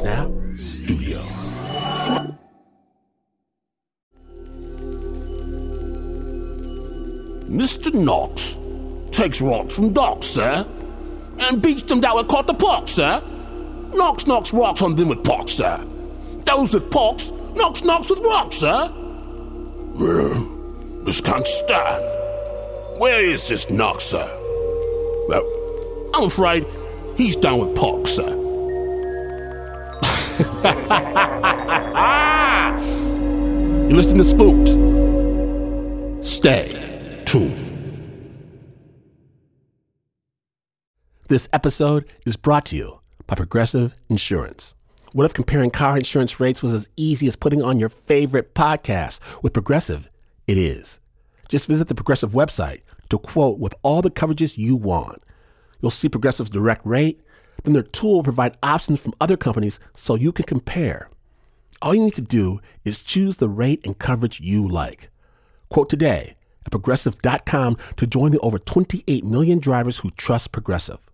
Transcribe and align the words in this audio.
Snap 0.00 0.30
Studios. 0.54 1.22
Mr. 7.50 7.92
Knox 7.92 8.56
takes 9.12 9.42
rocks 9.42 9.74
from 9.74 9.92
docks, 9.92 10.28
sir, 10.28 10.66
and 11.38 11.60
beats 11.60 11.82
them 11.82 12.00
down 12.00 12.16
with 12.16 12.28
caught 12.28 12.46
the 12.46 12.54
pox, 12.54 12.92
sir. 12.92 13.22
Knox 13.92 14.26
knocks 14.26 14.54
rocks 14.54 14.80
on 14.80 14.96
them 14.96 15.10
with 15.10 15.22
pox, 15.22 15.52
sir. 15.52 15.84
Those 16.46 16.72
with 16.72 16.90
pox 16.90 17.30
knocks 17.54 17.84
knocks 17.84 18.08
with 18.08 18.20
rocks, 18.20 18.56
sir. 18.56 18.90
This 21.04 21.20
can't 21.20 21.46
stand. 21.46 22.02
Where 22.98 23.22
is 23.22 23.46
this 23.48 23.68
Knox, 23.68 24.04
sir? 24.04 24.26
Well, 25.28 26.10
I'm 26.14 26.24
afraid 26.24 26.64
he's 27.18 27.36
down 27.36 27.58
with 27.58 27.76
pox, 27.76 28.12
sir. 28.12 28.39
You're 33.88 33.96
listening 33.96 34.18
to 34.18 34.24
Spooked. 34.24 34.68
Stay 36.22 37.22
tuned. 37.24 37.56
This 41.28 41.48
episode 41.54 42.04
is 42.26 42.36
brought 42.36 42.66
to 42.66 42.76
you 42.76 43.00
by 43.26 43.36
Progressive 43.36 43.96
Insurance. 44.10 44.74
What 45.12 45.24
if 45.24 45.32
comparing 45.32 45.70
car 45.70 45.96
insurance 45.96 46.38
rates 46.38 46.62
was 46.62 46.74
as 46.74 46.90
easy 46.94 47.26
as 47.26 47.36
putting 47.36 47.62
on 47.62 47.78
your 47.78 47.88
favorite 47.88 48.54
podcast? 48.54 49.18
With 49.42 49.54
Progressive, 49.54 50.10
it 50.46 50.58
is. 50.58 51.00
Just 51.48 51.68
visit 51.68 51.88
the 51.88 51.94
Progressive 51.94 52.32
website 52.32 52.82
to 53.08 53.18
quote 53.18 53.58
with 53.58 53.74
all 53.82 54.02
the 54.02 54.10
coverages 54.10 54.58
you 54.58 54.76
want. 54.76 55.22
You'll 55.80 55.90
see 55.90 56.10
Progressive's 56.10 56.50
direct 56.50 56.84
rate, 56.84 57.22
then 57.64 57.72
their 57.72 57.82
tool 57.82 58.16
will 58.16 58.22
provide 58.22 58.56
options 58.62 59.00
from 59.00 59.14
other 59.20 59.36
companies 59.36 59.80
so 59.94 60.14
you 60.14 60.32
can 60.32 60.44
compare. 60.44 61.10
All 61.82 61.94
you 61.94 62.04
need 62.04 62.14
to 62.14 62.20
do 62.20 62.60
is 62.84 63.02
choose 63.02 63.38
the 63.38 63.48
rate 63.48 63.80
and 63.84 63.98
coverage 63.98 64.40
you 64.40 64.66
like. 64.66 65.08
Quote 65.70 65.88
today 65.88 66.36
at 66.64 66.72
progressive.com 66.72 67.76
to 67.96 68.06
join 68.06 68.32
the 68.32 68.40
over 68.40 68.58
28 68.58 69.24
million 69.24 69.58
drivers 69.58 69.98
who 69.98 70.10
trust 70.10 70.52
Progressive. 70.52 71.10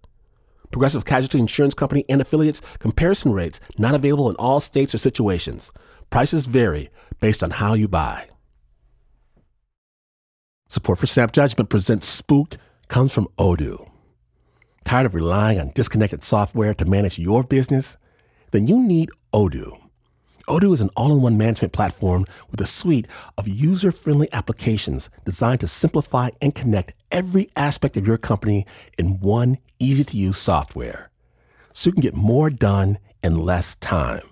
Progressive 0.72 1.04
Casualty 1.04 1.38
Insurance 1.38 1.74
Company 1.74 2.04
and 2.08 2.20
affiliates 2.20 2.60
comparison 2.78 3.32
rates 3.32 3.60
not 3.78 3.94
available 3.94 4.28
in 4.28 4.36
all 4.36 4.60
states 4.60 4.94
or 4.94 4.98
situations. 4.98 5.72
Prices 6.10 6.46
vary 6.46 6.90
based 7.20 7.42
on 7.42 7.50
how 7.50 7.74
you 7.74 7.86
buy. 7.86 8.28
Support 10.68 10.98
for 10.98 11.06
Snap 11.06 11.32
Judgment 11.32 11.70
presents 11.70 12.08
Spooked 12.08 12.58
comes 12.88 13.12
from 13.12 13.28
Odoo. 13.38 13.88
Tired 14.86 15.06
of 15.06 15.16
relying 15.16 15.58
on 15.58 15.70
disconnected 15.70 16.22
software 16.22 16.72
to 16.74 16.84
manage 16.84 17.18
your 17.18 17.42
business? 17.42 17.96
Then 18.52 18.68
you 18.68 18.80
need 18.80 19.10
Odoo. 19.34 19.80
Odoo 20.46 20.72
is 20.72 20.80
an 20.80 20.90
all 20.94 21.12
in 21.12 21.20
one 21.20 21.36
management 21.36 21.72
platform 21.72 22.24
with 22.52 22.60
a 22.60 22.66
suite 22.66 23.08
of 23.36 23.48
user 23.48 23.90
friendly 23.90 24.28
applications 24.32 25.10
designed 25.24 25.58
to 25.58 25.66
simplify 25.66 26.30
and 26.40 26.54
connect 26.54 26.94
every 27.10 27.50
aspect 27.56 27.96
of 27.96 28.06
your 28.06 28.16
company 28.16 28.64
in 28.96 29.18
one 29.18 29.58
easy 29.80 30.04
to 30.04 30.16
use 30.16 30.38
software 30.38 31.10
so 31.72 31.88
you 31.88 31.92
can 31.92 32.02
get 32.02 32.14
more 32.14 32.48
done 32.48 32.98
in 33.24 33.40
less 33.40 33.74
time. 33.74 34.22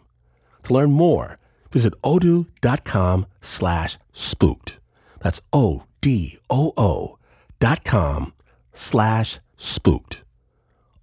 To 0.62 0.72
learn 0.72 0.92
more, 0.92 1.36
visit 1.72 2.00
odoo.com 2.02 3.26
slash 3.40 3.98
spooked. 4.12 4.78
That's 5.18 5.40
O 5.52 5.82
D 6.00 6.38
O 6.48 6.72
O 6.76 7.18
dot 7.58 7.82
com 7.82 8.34
slash 8.72 9.40
spooked. 9.56 10.20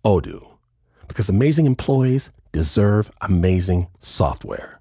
Odoo, 0.04 0.58
because 1.08 1.30
amazing 1.30 1.68
employees 1.68 2.32
deserve 2.52 3.12
amazing 3.22 3.88
software. 4.00 4.80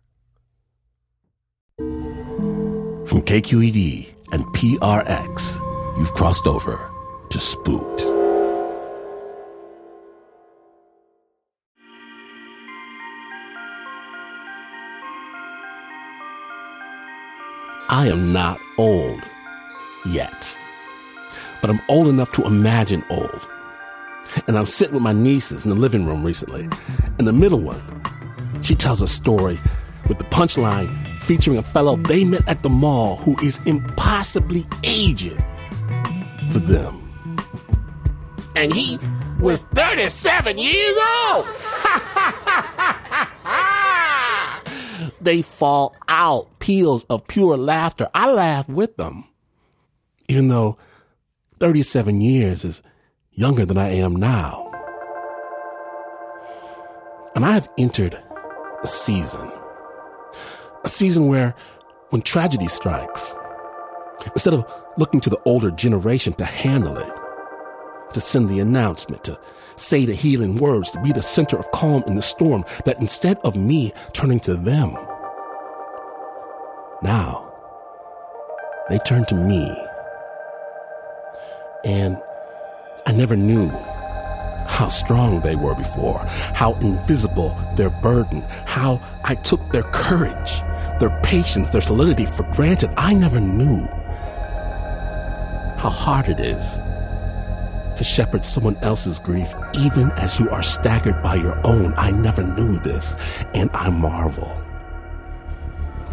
From 1.79 3.23
KQED 3.23 4.15
and 4.33 4.45
PRX, 4.55 5.59
you've 5.99 6.15
crossed 6.15 6.47
over 6.47 6.89
to 7.29 7.39
Spooked. 7.39 8.03
I 17.93 18.07
am 18.07 18.33
not 18.33 18.61
old 18.79 19.21
yet, 20.07 20.57
but 21.61 21.69
I'm 21.69 21.81
old 21.89 22.07
enough 22.07 22.31
to 22.33 22.43
imagine 22.45 23.05
old. 23.11 23.49
And 24.47 24.59
I'm 24.59 24.67
sitting 24.67 24.95
with 24.95 25.03
my 25.03 25.13
nieces 25.13 25.65
in 25.65 25.71
the 25.71 25.77
living 25.77 26.07
room 26.07 26.25
recently, 26.25 26.69
and 27.19 27.27
the 27.27 27.33
middle 27.33 27.61
one, 27.61 27.83
she 28.63 28.75
tells 28.75 29.03
a 29.03 29.09
story 29.09 29.61
with 30.09 30.19
the 30.19 30.25
punchline 30.25 31.23
featuring 31.23 31.59
a 31.59 31.63
fellow 31.63 31.97
they 31.97 32.25
met 32.25 32.47
at 32.49 32.63
the 32.63 32.69
mall 32.69 33.17
who 33.19 33.39
is 33.41 33.61
impossibly 33.67 34.67
aged 34.83 35.37
for 36.53 36.59
them. 36.59 36.97
And 38.57 38.75
he 38.75 38.99
was 39.39 39.63
37 39.75 40.59
years 40.59 40.97
old. 41.29 41.47
they 45.21 45.43
fall 45.43 45.95
out, 46.09 46.59
peals 46.59 47.05
of 47.05 47.27
pure 47.27 47.57
laughter. 47.57 48.09
I 48.15 48.31
laugh 48.31 48.69
with 48.69 48.97
them, 48.97 49.25
even 50.29 50.49
though 50.49 50.77
37 51.61 52.21
years 52.21 52.65
is 52.65 52.83
younger 53.41 53.65
than 53.65 53.79
I 53.79 53.89
am 53.89 54.15
now. 54.15 54.71
And 57.35 57.43
I 57.43 57.53
have 57.53 57.73
entered 57.79 58.23
a 58.83 58.87
season, 58.87 59.51
a 60.85 60.91
season 60.91 61.27
where 61.27 61.55
when 62.11 62.21
tragedy 62.21 62.69
strikes, 62.69 63.35
instead 64.35 64.53
of 64.53 64.71
looking 64.99 65.21
to 65.21 65.31
the 65.31 65.41
older 65.47 65.71
generation 65.71 66.35
to 66.35 66.45
handle 66.45 66.99
it, 66.99 67.15
to 68.13 68.21
send 68.21 68.51
the 68.51 68.61
announcement, 68.61 69.25
to 69.25 69.41
say 69.77 70.05
the 70.05 70.13
healing 70.13 70.57
words, 70.57 70.91
to 70.91 71.01
be 71.01 71.11
the 71.11 71.23
center 71.23 71.57
of 71.57 71.71
calm 71.71 72.05
in 72.07 72.17
the 72.17 72.23
storm, 72.23 72.63
that 72.85 73.01
instead 73.01 73.39
of 73.39 73.57
me 73.57 73.91
turning 74.13 74.41
to 74.41 74.55
them, 74.55 74.93
now 77.03 77.51
they 78.91 78.99
turn 78.99 79.25
to 79.27 79.35
me. 79.35 79.75
And 81.87 82.21
I 83.11 83.13
never 83.13 83.35
knew 83.35 83.71
how 84.69 84.87
strong 84.87 85.41
they 85.41 85.57
were 85.57 85.75
before, 85.75 86.25
how 86.55 86.75
invisible 86.75 87.59
their 87.75 87.91
burden, 87.91 88.43
how 88.67 89.01
I 89.25 89.35
took 89.35 89.73
their 89.73 89.83
courage, 89.83 90.61
their 91.01 91.11
patience, 91.25 91.71
their 91.71 91.81
solidity 91.81 92.25
for 92.25 92.45
granted. 92.53 92.93
I 92.97 93.13
never 93.13 93.41
knew 93.41 93.81
how 95.77 95.91
hard 95.91 96.29
it 96.29 96.39
is 96.39 96.77
to 97.97 98.05
shepherd 98.05 98.45
someone 98.45 98.77
else's 98.77 99.19
grief, 99.19 99.53
even 99.77 100.13
as 100.13 100.39
you 100.39 100.49
are 100.51 100.63
staggered 100.63 101.21
by 101.21 101.35
your 101.35 101.61
own. 101.67 101.93
I 101.97 102.13
never 102.13 102.45
knew 102.45 102.79
this, 102.79 103.17
and 103.55 103.71
I 103.75 103.91
marvel 103.91 104.57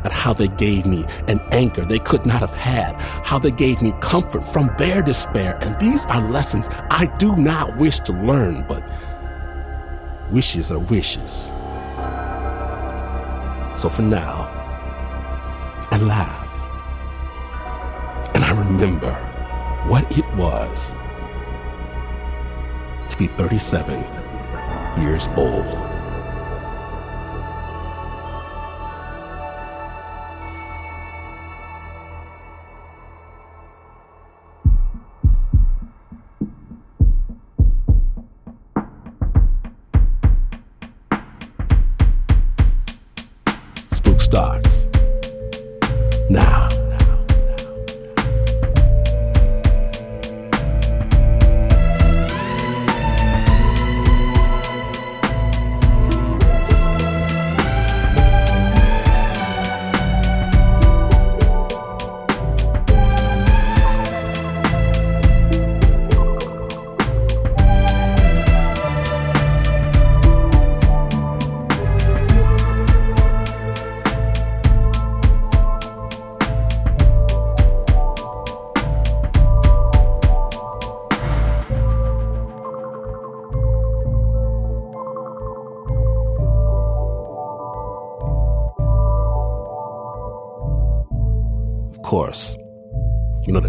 at 0.07 0.13
how 0.13 0.31
they 0.31 0.47
gave 0.47 0.85
me 0.85 1.05
an 1.27 1.37
anchor 1.51 1.83
they 1.83 1.99
could 1.99 2.25
not 2.25 2.39
have 2.39 2.53
had, 2.53 2.95
how 3.25 3.37
they 3.37 3.51
gave 3.51 3.81
me 3.81 3.91
comfort 3.99 4.41
from 4.53 4.73
their 4.77 5.01
despair. 5.01 5.57
And 5.61 5.77
these 5.81 6.05
are 6.05 6.21
lessons 6.31 6.69
I 6.89 7.07
do 7.17 7.35
not 7.35 7.75
wish 7.75 7.99
to 8.07 8.13
learn, 8.13 8.65
but 8.69 8.81
wishes 10.31 10.71
are 10.71 10.79
wishes. 10.79 11.47
So 13.75 13.89
for 13.89 14.01
now, 14.01 14.47
I 15.91 15.97
laugh. 15.99 16.53
And 18.33 18.45
I 18.45 18.51
remember 18.57 19.13
what 19.89 20.09
it 20.17 20.25
was 20.35 20.89
to 23.09 23.17
be 23.17 23.27
37 23.27 23.99
years 25.01 25.27
old. 25.35 25.96
Now. 46.29 46.76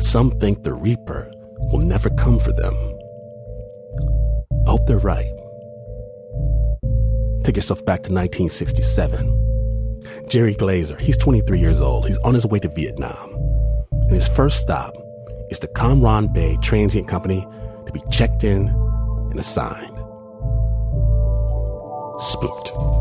Some 0.09 0.31
think 0.41 0.63
the 0.63 0.73
Reaper 0.73 1.31
will 1.71 1.81
never 1.81 2.09
come 2.09 2.39
for 2.39 2.51
them. 2.51 2.75
I 4.67 4.71
hope 4.71 4.87
they're 4.87 4.97
right. 4.97 5.31
Take 7.45 7.57
yourself 7.57 7.85
back 7.85 8.05
to 8.05 8.13
1967. 8.13 10.01
Jerry 10.31 10.55
Glazer, 10.55 10.99
he's 10.99 11.19
23 11.19 11.61
years 11.61 11.79
old. 11.79 12.07
He's 12.07 12.17
on 12.21 12.33
his 12.33 12.47
way 12.47 12.59
to 12.61 12.71
Vietnam. 12.71 13.35
And 13.93 14.13
his 14.13 14.27
first 14.27 14.63
stop 14.63 14.95
is 15.51 15.59
the 15.59 15.69
Cam 15.69 16.01
Ranh 16.01 16.33
Bay 16.33 16.57
Transient 16.63 17.07
Company 17.07 17.47
to 17.85 17.93
be 17.93 18.01
checked 18.11 18.45
in 18.45 18.69
and 18.69 19.39
assigned. 19.39 19.95
Spooked. 22.19 22.98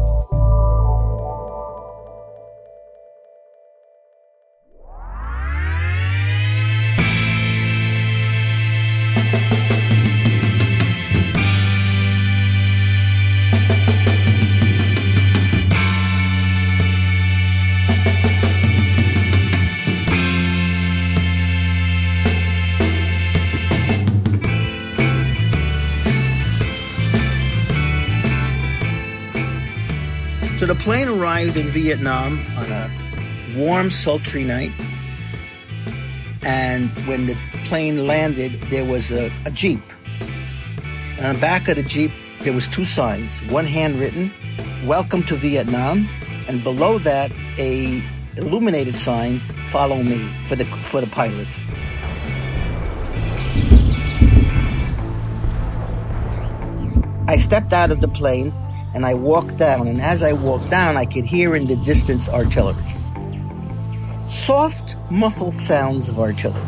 Plane 30.88 31.10
arrived 31.10 31.57
in 31.57 31.68
Vietnam 31.68 32.39
on 32.56 32.72
a 32.72 32.89
warm, 33.57 33.92
sultry 33.92 34.45
night. 34.45 34.72
And 36.44 36.89
when 37.06 37.25
the 37.25 37.36
plane 37.66 38.07
landed, 38.07 38.54
there 38.69 38.86
was 38.86 39.12
a, 39.12 39.30
a 39.45 39.51
Jeep. 39.51 39.81
And 41.18 41.25
on 41.25 41.36
the 41.36 41.42
back 41.42 41.68
of 41.68 41.75
the 41.75 41.84
Jeep, 41.84 42.10
there 42.44 42.54
was 42.54 42.69
two 42.69 42.86
signs. 42.86 43.42
One 43.50 43.66
handwritten, 43.66 44.31
Welcome 44.86 45.24
to 45.24 45.36
Vietnam. 45.36 46.07
And 46.48 46.63
below 46.63 47.00
that, 47.00 47.34
a 47.57 48.01
illuminated 48.38 48.95
sign, 48.95 49.39
Follow 49.69 50.01
me, 50.01 50.25
for 50.48 50.56
the, 50.56 50.63
for 50.63 51.01
the 51.01 51.07
pilot. 51.07 51.50
I 57.28 57.36
stepped 57.36 57.74
out 57.74 57.92
of 57.92 58.00
the 58.00 58.07
plane 58.07 58.54
and 58.98 59.06
I 59.06 59.14
walked 59.14 59.58
down. 59.58 59.88
And 59.88 60.02
as 60.02 60.24
I 60.24 60.34
walked 60.34 60.72
down, 60.72 60.98
I 60.98 61.06
could 61.06 61.24
hear 61.24 61.56
in 61.56 61.68
the 61.68 61.76
distance 61.76 62.28
artillery. 62.28 62.84
Soft, 64.28 64.96
muffled 65.12 65.54
sounds 65.60 66.10
of 66.10 66.20
artillery. 66.20 66.66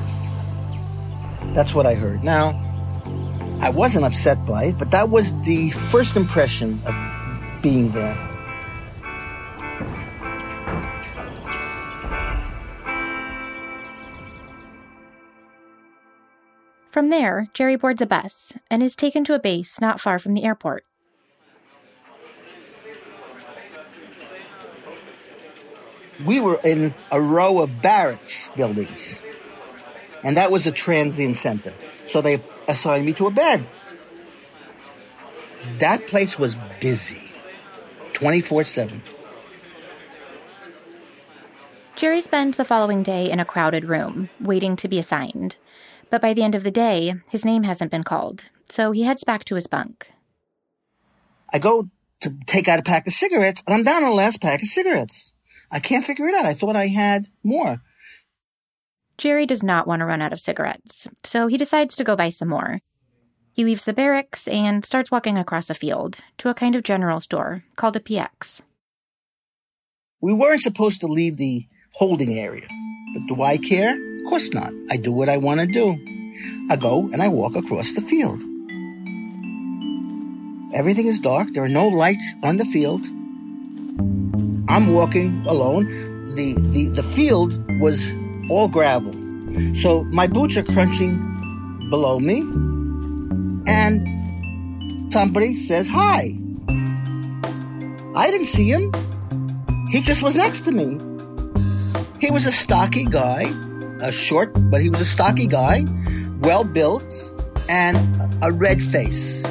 That's 1.56 1.74
what 1.74 1.88
I 1.88 1.96
heard. 1.96 2.24
Now, 2.24 2.50
I 3.62 3.72
wasn't 3.72 4.06
upset 4.06 4.46
by 4.46 4.66
it, 4.66 4.78
but 4.78 4.92
that 4.92 5.10
was 5.10 5.34
the 5.42 5.72
first 5.90 6.16
impression 6.16 6.80
of 6.86 6.94
being 7.64 7.92
there. 7.94 8.16
From 16.92 17.10
there, 17.10 17.48
Jerry 17.56 17.76
boards 17.76 18.04
a 18.04 18.06
bus 18.06 18.54
and 18.70 18.84
is 18.84 18.96
taken 18.96 19.24
to 19.24 19.34
a 19.34 19.40
base 19.40 19.81
not 19.81 20.00
far 20.00 20.20
from 20.20 20.36
the 20.36 20.44
airport. 20.44 20.86
We 26.25 26.42
were 26.42 26.60
in 26.63 26.94
a 27.12 27.21
row 27.21 27.60
of 27.60 27.81
barracks 27.81 28.50
buildings, 28.56 29.18
and 30.24 30.38
that 30.38 30.51
was 30.51 30.68
a 30.68 30.71
transient 30.71 31.38
center. 31.38 31.74
So 32.04 32.21
they 32.21 32.42
assigned 32.68 33.06
me 33.06 33.13
to 33.13 33.27
a 33.27 33.31
bed. 33.31 33.66
That 35.80 36.07
place 36.07 36.38
was 36.38 36.56
busy 36.80 37.31
24 38.13 38.63
7. 38.63 39.01
Jerry 41.95 42.21
spends 42.21 42.56
the 42.56 42.63
following 42.63 43.04
day 43.04 43.30
in 43.30 43.42
a 43.42 43.45
crowded 43.45 43.83
room, 43.83 44.30
waiting 44.39 44.77
to 44.77 44.88
be 44.88 45.00
assigned. 45.00 45.57
But 46.10 46.21
by 46.21 46.33
the 46.33 46.44
end 46.44 46.56
of 46.56 46.63
the 46.63 46.71
day, 46.71 47.16
his 47.30 47.44
name 47.44 47.63
hasn't 47.63 47.92
been 47.92 48.04
called, 48.04 48.45
so 48.69 48.92
he 48.92 49.04
heads 49.04 49.25
back 49.25 49.44
to 49.45 49.56
his 49.56 49.68
bunk. 49.68 50.12
I 51.51 51.60
go 51.60 51.89
to 52.21 52.33
take 52.45 52.68
out 52.68 52.80
a 52.80 52.83
pack 52.83 53.06
of 53.06 53.13
cigarettes, 53.13 53.63
and 53.66 53.74
I'm 53.74 53.83
down 53.83 54.04
on 54.04 54.12
the 54.12 54.16
last 54.16 54.42
pack 54.42 54.62
of 54.62 54.68
cigarettes. 54.68 55.29
I 55.71 55.80
can't 55.80 56.06
figure 56.06 56.27
it 56.27 56.36
out. 56.36 56.45
I 56.45 56.54
thought 56.54 56.75
I 56.75 56.88
had 56.88 57.25
more. 57.44 57.81
Jerry 59.18 59.45
does 59.45 59.62
not 59.62 59.86
want 59.86 60.00
to 60.00 60.06
run 60.06 60.21
out 60.21 60.33
of 60.33 60.39
cigarettes, 60.39 61.07
so 61.24 61.48
he 61.48 61.57
decides 61.57 61.95
to 61.95 62.04
go 62.04 62.16
buy 62.16 62.30
some 62.30 62.48
more. 62.50 62.80
He 63.51 63.66
leaves 63.66 63.83
the 63.83 63.94
barracks 63.94 64.48
and 64.48 64.86
starts 64.86 65.12
walking 65.12 65.38
across 65.38 65.69
a 65.69 65.75
field 65.75 66.19
to 66.38 66.48
a 66.48 66.54
kind 66.54 66.75
of 66.75 66.83
general 66.83 67.19
store 67.19 67.63
called 67.75 67.98
a 67.98 68.00
PX. 68.00 68.62
We 70.21 70.33
weren't 70.33 70.62
supposed 70.62 71.01
to 71.01 71.07
leave 71.07 71.38
the 71.38 71.68
holding 71.94 72.39
area. 72.39 72.68
But 73.13 73.36
do 73.36 73.42
I 73.42 73.57
care? 73.57 73.94
Of 73.94 74.30
course 74.30 74.54
not. 74.54 74.71
I 74.89 74.98
do 74.98 75.12
what 75.12 75.30
I 75.30 75.38
want 75.38 75.60
to 75.60 75.68
do. 75.68 75.98
I 76.69 76.75
go 76.75 77.10
and 77.12 77.21
I 77.21 77.27
walk 77.27 77.56
across 77.56 77.94
the 77.94 78.01
field. 78.01 78.42
Everything 80.74 81.07
is 81.07 81.19
dark. 81.19 81.50
There 81.54 81.63
are 81.63 81.69
no 81.69 81.88
lights 81.88 82.36
on 82.44 82.57
the 82.57 82.66
field. 82.66 83.06
I'm 84.69 84.94
walking 84.94 85.44
alone. 85.48 85.86
The, 86.36 86.54
the, 86.54 86.89
the 86.89 87.04
field 87.04 87.51
was 87.81 88.16
all 88.51 88.68
gravel. 88.68 89.13
So 89.74 90.04
my 90.06 90.27
boots 90.27 90.57
are 90.57 90.63
crunching 90.63 91.18
below 91.89 92.19
me. 92.19 92.42
And 93.68 95.12
somebody 95.12 95.56
says 95.56 95.88
hi. 95.88 96.38
I 98.16 98.30
didn't 98.31 98.45
see 98.47 98.69
him. 98.69 98.94
He 99.90 100.02
just 100.02 100.21
was 100.21 100.35
next 100.35 100.61
to 100.61 100.71
me. 100.71 100.99
He 102.19 102.30
was 102.30 102.45
a 102.45 102.52
stocky 102.52 103.06
guy, 103.06 103.52
a 104.02 104.11
short, 104.11 104.52
but 104.69 104.81
he 104.81 104.90
was 104.90 105.02
a 105.02 105.06
stocky 105.06 105.47
guy, 105.47 105.83
well 106.42 106.64
built, 106.64 107.11
and 107.69 107.97
a 108.44 108.52
red 108.52 108.83
face. 108.83 109.44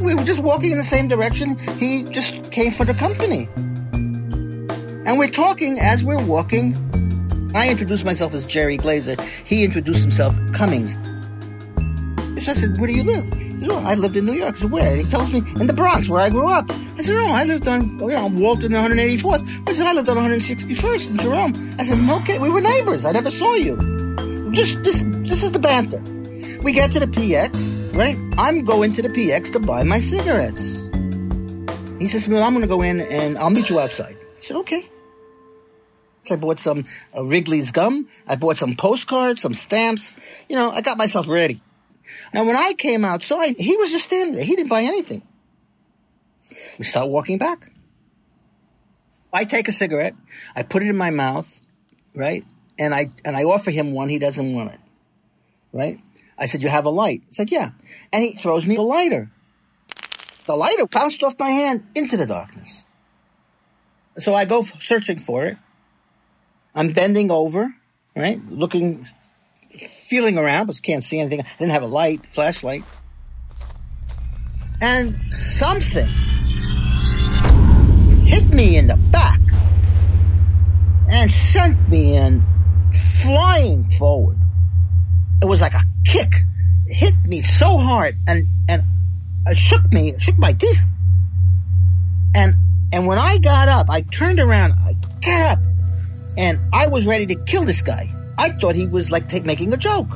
We 0.00 0.14
were 0.14 0.24
just 0.24 0.42
walking 0.42 0.72
in 0.72 0.78
the 0.78 0.84
same 0.84 1.06
direction. 1.06 1.56
He 1.78 2.02
just 2.02 2.50
came 2.50 2.72
for 2.72 2.84
the 2.84 2.94
company. 2.94 3.48
And 5.06 5.18
we're 5.18 5.28
talking 5.28 5.78
as 5.80 6.02
we're 6.02 6.22
walking. 6.24 6.74
I 7.54 7.68
introduced 7.68 8.04
myself 8.04 8.34
as 8.34 8.46
Jerry 8.46 8.78
Glazer. 8.78 9.20
He 9.44 9.64
introduced 9.64 10.00
himself 10.00 10.34
Cummings. 10.52 10.94
So 12.42 12.50
I 12.50 12.54
said, 12.54 12.78
Where 12.78 12.88
do 12.88 12.94
you 12.94 13.04
live? 13.04 13.32
He 13.32 13.58
said, 13.60 13.70
oh, 13.70 13.78
I 13.84 13.94
lived 13.94 14.16
in 14.16 14.26
New 14.26 14.32
York. 14.32 14.56
I 14.56 14.58
said, 14.58 14.70
Where? 14.70 14.96
he 14.96 15.04
tells 15.04 15.32
me, 15.32 15.38
In 15.60 15.66
the 15.66 15.72
Bronx, 15.72 16.08
where 16.08 16.20
I 16.20 16.30
grew 16.30 16.48
up. 16.48 16.70
I 16.70 17.02
said, 17.02 17.14
No, 17.14 17.26
I 17.26 17.44
lived 17.44 17.68
on, 17.68 17.98
you 18.00 18.08
know, 18.08 18.26
Walton 18.26 18.72
184th. 18.72 19.68
I 19.68 19.72
said, 19.72 19.86
I 19.86 19.92
lived 19.92 20.08
on 20.08 20.16
161st 20.16 21.10
in 21.10 21.16
Jerome. 21.18 21.74
I 21.78 21.84
said, 21.84 21.98
okay, 22.22 22.38
we 22.38 22.50
were 22.50 22.60
neighbors. 22.60 23.04
I 23.04 23.12
never 23.12 23.30
saw 23.30 23.54
you. 23.54 23.76
Just, 24.52 24.82
this, 24.84 25.04
this 25.06 25.42
is 25.42 25.52
the 25.52 25.58
banter. 25.58 26.02
We 26.62 26.72
get 26.72 26.92
to 26.92 27.00
the 27.00 27.06
PX, 27.06 27.96
right? 27.96 28.18
I'm 28.36 28.64
going 28.64 28.92
to 28.94 29.02
the 29.02 29.08
PX 29.08 29.52
to 29.52 29.60
buy 29.60 29.82
my 29.84 30.00
cigarettes. 30.00 30.88
He 31.98 32.08
says, 32.08 32.28
Well, 32.28 32.42
I'm 32.42 32.52
going 32.52 32.62
to 32.62 32.68
go 32.68 32.82
in 32.82 33.00
and 33.00 33.38
I'll 33.38 33.50
meet 33.50 33.70
you 33.70 33.78
outside. 33.78 34.16
I 34.16 34.40
said, 34.40 34.56
Okay. 34.58 34.90
I 36.30 36.36
bought 36.36 36.58
some 36.58 36.84
uh, 37.16 37.24
Wrigley's 37.24 37.70
gum. 37.70 38.08
I 38.26 38.36
bought 38.36 38.56
some 38.56 38.76
postcards, 38.76 39.42
some 39.42 39.54
stamps. 39.54 40.16
You 40.48 40.56
know, 40.56 40.70
I 40.70 40.80
got 40.80 40.96
myself 40.96 41.28
ready. 41.28 41.60
Now, 42.32 42.44
when 42.44 42.56
I 42.56 42.72
came 42.74 43.04
outside, 43.04 43.56
he 43.56 43.76
was 43.76 43.90
just 43.90 44.04
standing 44.04 44.34
there. 44.34 44.44
He 44.44 44.56
didn't 44.56 44.70
buy 44.70 44.82
anything. 44.82 45.22
We 46.78 46.84
start 46.84 47.08
walking 47.08 47.38
back. 47.38 47.70
I 49.32 49.44
take 49.44 49.66
a 49.66 49.72
cigarette, 49.72 50.14
I 50.54 50.62
put 50.62 50.84
it 50.84 50.88
in 50.88 50.96
my 50.96 51.10
mouth, 51.10 51.60
right? 52.14 52.44
And 52.78 52.94
I 52.94 53.10
and 53.24 53.36
I 53.36 53.42
offer 53.42 53.72
him 53.72 53.92
one. 53.92 54.08
He 54.08 54.20
doesn't 54.20 54.54
want 54.54 54.72
it, 54.72 54.80
right? 55.72 55.98
I 56.38 56.46
said, 56.46 56.62
"You 56.62 56.68
have 56.68 56.86
a 56.86 56.90
light?" 56.90 57.22
He 57.28 57.34
said, 57.34 57.50
"Yeah." 57.50 57.72
And 58.12 58.22
he 58.22 58.34
throws 58.34 58.64
me 58.64 58.76
a 58.76 58.82
lighter. 58.82 59.30
The 60.46 60.54
lighter 60.54 60.86
bounced 60.86 61.22
off 61.24 61.38
my 61.38 61.50
hand 61.50 61.84
into 61.96 62.16
the 62.16 62.26
darkness. 62.26 62.86
So 64.18 64.34
I 64.34 64.44
go 64.44 64.62
searching 64.62 65.18
for 65.18 65.46
it. 65.46 65.56
I'm 66.74 66.92
bending 66.92 67.30
over, 67.30 67.72
right? 68.16 68.40
Looking, 68.48 69.06
feeling 70.08 70.38
around, 70.38 70.66
but 70.66 70.82
can't 70.82 71.04
see 71.04 71.20
anything. 71.20 71.40
I 71.40 71.46
didn't 71.58 71.72
have 71.72 71.82
a 71.82 71.86
light, 71.86 72.26
flashlight. 72.26 72.82
And 74.80 75.16
something 75.32 76.08
hit 78.26 78.52
me 78.52 78.76
in 78.76 78.88
the 78.88 78.96
back 79.10 79.38
and 81.08 81.30
sent 81.30 81.88
me 81.88 82.16
in 82.16 82.42
flying 83.22 83.84
forward. 83.90 84.36
It 85.42 85.46
was 85.46 85.60
like 85.60 85.74
a 85.74 85.82
kick. 86.04 86.32
It 86.86 86.94
hit 86.94 87.14
me 87.26 87.40
so 87.40 87.78
hard 87.78 88.14
and, 88.26 88.46
and 88.68 88.82
it 89.46 89.56
shook 89.56 89.92
me, 89.92 90.10
it 90.10 90.22
shook 90.22 90.38
my 90.38 90.52
teeth. 90.52 90.82
And, 92.34 92.54
and 92.92 93.06
when 93.06 93.18
I 93.18 93.38
got 93.38 93.68
up, 93.68 93.88
I 93.88 94.02
turned 94.02 94.40
around, 94.40 94.72
I 94.72 94.96
got 95.24 95.52
up, 95.52 95.58
And 96.36 96.58
I 96.72 96.88
was 96.88 97.06
ready 97.06 97.26
to 97.26 97.34
kill 97.34 97.64
this 97.64 97.82
guy. 97.82 98.12
I 98.36 98.50
thought 98.50 98.74
he 98.74 98.86
was 98.86 99.10
like 99.10 99.32
making 99.44 99.72
a 99.72 99.76
joke. 99.76 100.08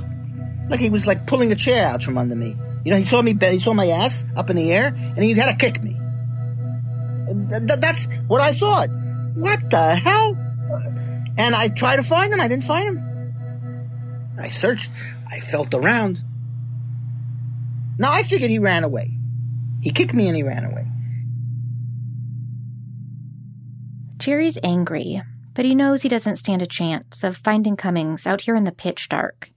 Like 0.68 0.80
he 0.80 0.90
was 0.90 1.06
like 1.06 1.26
pulling 1.26 1.52
a 1.52 1.54
chair 1.54 1.86
out 1.86 2.02
from 2.02 2.18
under 2.18 2.34
me. 2.34 2.56
You 2.84 2.92
know, 2.92 2.98
he 2.98 3.04
saw 3.04 3.22
me, 3.22 3.36
he 3.40 3.58
saw 3.58 3.72
my 3.74 3.88
ass 3.88 4.24
up 4.36 4.50
in 4.50 4.56
the 4.56 4.72
air 4.72 4.86
and 4.94 5.18
he 5.18 5.34
had 5.34 5.50
to 5.50 5.56
kick 5.56 5.82
me. 5.82 5.94
Th- 7.50 7.80
that's 7.80 8.08
what 8.26 8.40
I 8.40 8.54
thought. 8.54 8.88
What 9.34 9.70
the 9.70 9.94
hell? 9.94 10.36
Uh, 10.70 10.78
and 11.36 11.54
I 11.54 11.68
tried 11.68 11.96
to 11.96 12.02
find 12.02 12.32
him. 12.32 12.40
I 12.40 12.48
didn't 12.48 12.64
find 12.64 12.88
him. 12.88 14.34
I 14.38 14.48
searched. 14.48 14.90
I 15.30 15.40
felt 15.40 15.74
around. 15.74 16.20
Now 17.98 18.12
I 18.12 18.22
figured 18.22 18.50
he 18.50 18.58
ran 18.58 18.84
away. 18.84 19.10
He 19.82 19.90
kicked 19.90 20.14
me 20.14 20.26
and 20.26 20.36
he 20.36 20.42
ran 20.42 20.64
away. 20.64 20.86
Jerry's 24.18 24.58
angry, 24.64 25.22
but 25.58 25.66
he 25.66 25.74
knows 25.74 26.02
he 26.02 26.08
doesn't 26.08 26.36
stand 26.36 26.62
a 26.62 26.66
chance 26.66 27.24
of 27.24 27.36
finding 27.36 27.76
Cummings 27.76 28.28
out 28.28 28.42
here 28.42 28.54
in 28.54 28.62
the 28.62 28.70
pitch 28.70 29.08
dark. 29.08 29.50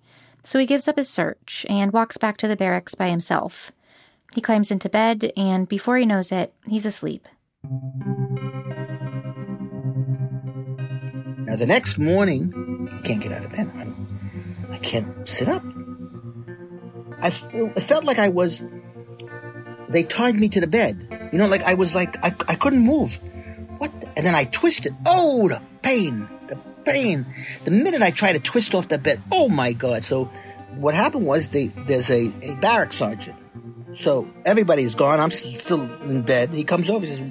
So 0.43 0.57
he 0.57 0.65
gives 0.65 0.87
up 0.87 0.97
his 0.97 1.07
search 1.07 1.63
and 1.69 1.93
walks 1.93 2.17
back 2.17 2.37
to 2.37 2.47
the 2.47 2.55
barracks 2.55 2.95
by 2.95 3.11
himself. 3.11 3.71
He 4.33 4.41
climbs 4.41 4.71
into 4.71 4.89
bed, 4.89 5.31
and 5.37 5.69
before 5.69 5.97
he 5.97 6.07
knows 6.07 6.31
it, 6.31 6.55
he's 6.65 6.87
asleep. 6.87 7.27
Now, 11.45 11.55
the 11.55 11.67
next 11.67 11.99
morning, 11.99 12.89
I 12.91 13.01
can't 13.05 13.21
get 13.21 13.31
out 13.31 13.45
of 13.45 13.51
bed. 13.51 13.69
I'm, 13.75 14.69
I 14.71 14.79
can't 14.79 15.29
sit 15.29 15.47
up. 15.47 15.63
I 17.21 17.29
felt 17.29 18.05
like 18.05 18.17
I 18.17 18.29
was. 18.29 18.65
They 19.89 20.01
tied 20.01 20.33
me 20.33 20.49
to 20.49 20.61
the 20.61 20.65
bed. 20.65 21.29
You 21.31 21.37
know, 21.37 21.45
like 21.45 21.61
I 21.61 21.75
was 21.75 21.93
like 21.93 22.17
I, 22.25 22.33
I 22.47 22.55
couldn't 22.55 22.83
move. 22.83 23.19
What? 23.81 23.99
The, 23.99 24.07
and 24.15 24.27
then 24.27 24.35
I 24.35 24.43
twisted. 24.43 24.95
Oh, 25.07 25.49
the 25.49 25.59
pain, 25.81 26.29
the 26.45 26.55
pain. 26.85 27.25
The 27.63 27.71
minute 27.71 28.03
I 28.03 28.11
tried 28.11 28.33
to 28.33 28.39
twist 28.39 28.75
off 28.75 28.89
the 28.89 28.99
bed, 28.99 29.23
oh 29.31 29.49
my 29.49 29.73
god! 29.73 30.05
So, 30.05 30.25
what 30.75 30.93
happened 30.93 31.25
was 31.25 31.49
there's 31.49 32.11
a, 32.11 32.31
a 32.43 32.55
barrack 32.57 32.93
sergeant. 32.93 33.39
So 33.93 34.31
everybody's 34.45 34.93
gone. 34.93 35.19
I'm 35.19 35.31
still 35.31 35.81
in 36.03 36.21
bed. 36.21 36.53
He 36.53 36.63
comes 36.63 36.91
over. 36.91 37.07
He 37.07 37.11
says, 37.11 37.23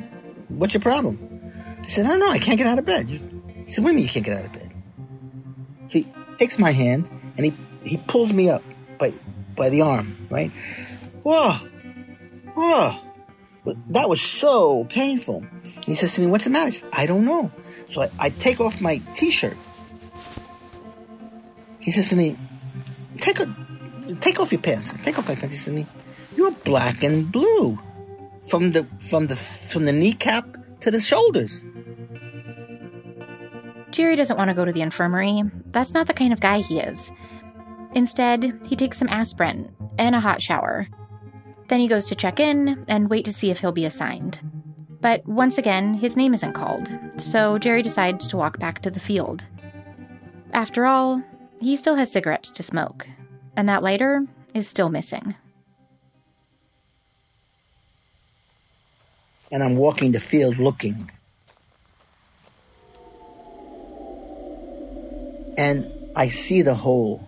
"What's 0.49 0.75
your 0.75 0.81
problem?" 0.81 1.53
I 1.83 1.87
said, 1.87 2.05
"I 2.05 2.09
don't 2.09 2.19
know. 2.19 2.29
I 2.29 2.41
can't 2.41 2.59
get 2.59 2.67
out 2.67 2.81
of 2.81 2.85
bed." 2.85 3.07
He 3.07 3.71
said, 3.71 3.85
"What 3.85 3.91
do 3.91 3.95
you 3.95 3.99
mean 3.99 4.07
you 4.07 4.11
can't 4.11 4.27
get 4.27 4.39
out 4.39 4.47
of 4.47 4.53
bed?" 4.53 4.75
So 5.87 5.99
he 6.01 6.13
takes 6.37 6.59
my 6.59 6.73
hand 6.73 7.09
and 7.37 7.47
he 7.47 7.55
he 7.85 7.97
pulls 7.97 8.33
me 8.33 8.51
up 8.51 8.65
by 8.99 9.13
by 9.57 9.69
the 9.69 9.83
arm, 9.83 10.27
right? 10.31 10.51
Whoa, 11.23 11.53
whoa. 12.57 12.97
That 13.91 14.09
was 14.09 14.21
so 14.21 14.85
painful. 14.85 15.47
He 15.91 15.97
says 15.97 16.15
to 16.15 16.21
me, 16.21 16.29
What's 16.29 16.45
the 16.45 16.51
matter? 16.51 16.87
I, 16.93 17.03
I 17.03 17.07
don't 17.07 17.25
know. 17.25 17.51
So 17.89 18.03
I, 18.03 18.11
I 18.21 18.31
take 18.31 18.61
off 18.61 18.81
my 18.81 18.99
t 19.17 19.29
shirt. 19.29 19.57
He 21.81 21.91
says 21.91 22.11
to 22.11 22.17
me, 22.17 22.39
Take 23.19 23.41
a, 23.41 23.53
take 24.21 24.39
off 24.39 24.53
your 24.53 24.61
pants. 24.61 24.93
Take 25.03 25.19
off 25.19 25.27
my 25.27 25.35
pants. 25.35 25.51
He 25.51 25.59
says 25.59 25.65
to 25.65 25.73
me, 25.73 25.87
You're 26.37 26.53
black 26.53 27.03
and 27.03 27.33
blue. 27.33 27.77
From 28.49 28.71
the 28.71 28.87
from 29.01 29.27
the 29.27 29.35
from 29.35 29.85
the 29.85 29.93
kneecap 29.93 30.47
to 30.79 30.93
the 30.93 31.01
shoulders. 31.01 31.65
Jerry 33.91 34.15
doesn't 34.15 34.37
want 34.37 34.49
to 34.49 34.55
go 34.55 34.65
to 34.65 34.73
the 34.73 34.83
infirmary. 34.83 35.43
That's 35.73 35.93
not 35.93 36.07
the 36.07 36.15
kind 36.15 36.33
of 36.33 36.39
guy 36.39 36.61
he 36.61 36.79
is. 36.79 37.11
Instead, 37.97 38.61
he 38.69 38.77
takes 38.77 38.97
some 38.97 39.09
aspirin 39.09 39.75
and 39.99 40.15
a 40.15 40.21
hot 40.21 40.41
shower. 40.41 40.87
Then 41.67 41.81
he 41.81 41.89
goes 41.89 42.07
to 42.07 42.15
check 42.15 42.39
in 42.39 42.85
and 42.87 43.11
wait 43.11 43.25
to 43.25 43.33
see 43.33 43.51
if 43.51 43.59
he'll 43.59 43.73
be 43.73 43.87
assigned. 43.87 44.41
But 45.01 45.27
once 45.27 45.57
again, 45.57 45.95
his 45.95 46.17
name 46.17 46.35
isn't 46.35 46.53
called, 46.53 46.91
so 47.17 47.59
Jerry 47.59 47.83
decides 47.83 48.27
to 48.29 48.37
walk 48.37 48.59
back 48.59 48.83
to 48.83 48.91
the 48.91 49.01
field. 49.01 49.45
After 50.53 50.85
all, 50.85 51.23
he 51.61 51.77
still 51.77 51.95
has 51.95 52.13
cigarettes 52.13 52.51
to 52.53 52.63
smoke, 52.63 53.07
and 53.57 53.69
that 53.69 53.83
lighter 53.83 54.27
is 54.53 54.69
still 54.69 54.91
missing. 54.91 55.35
And 59.51 59.63
I'm 59.63 59.77
walking 59.77 60.13
the 60.13 60.21
field 60.21 60.59
looking. 60.59 61.11
And 65.57 65.91
I 66.15 66.29
see 66.29 66.63
the 66.63 66.75
hole. 66.75 67.27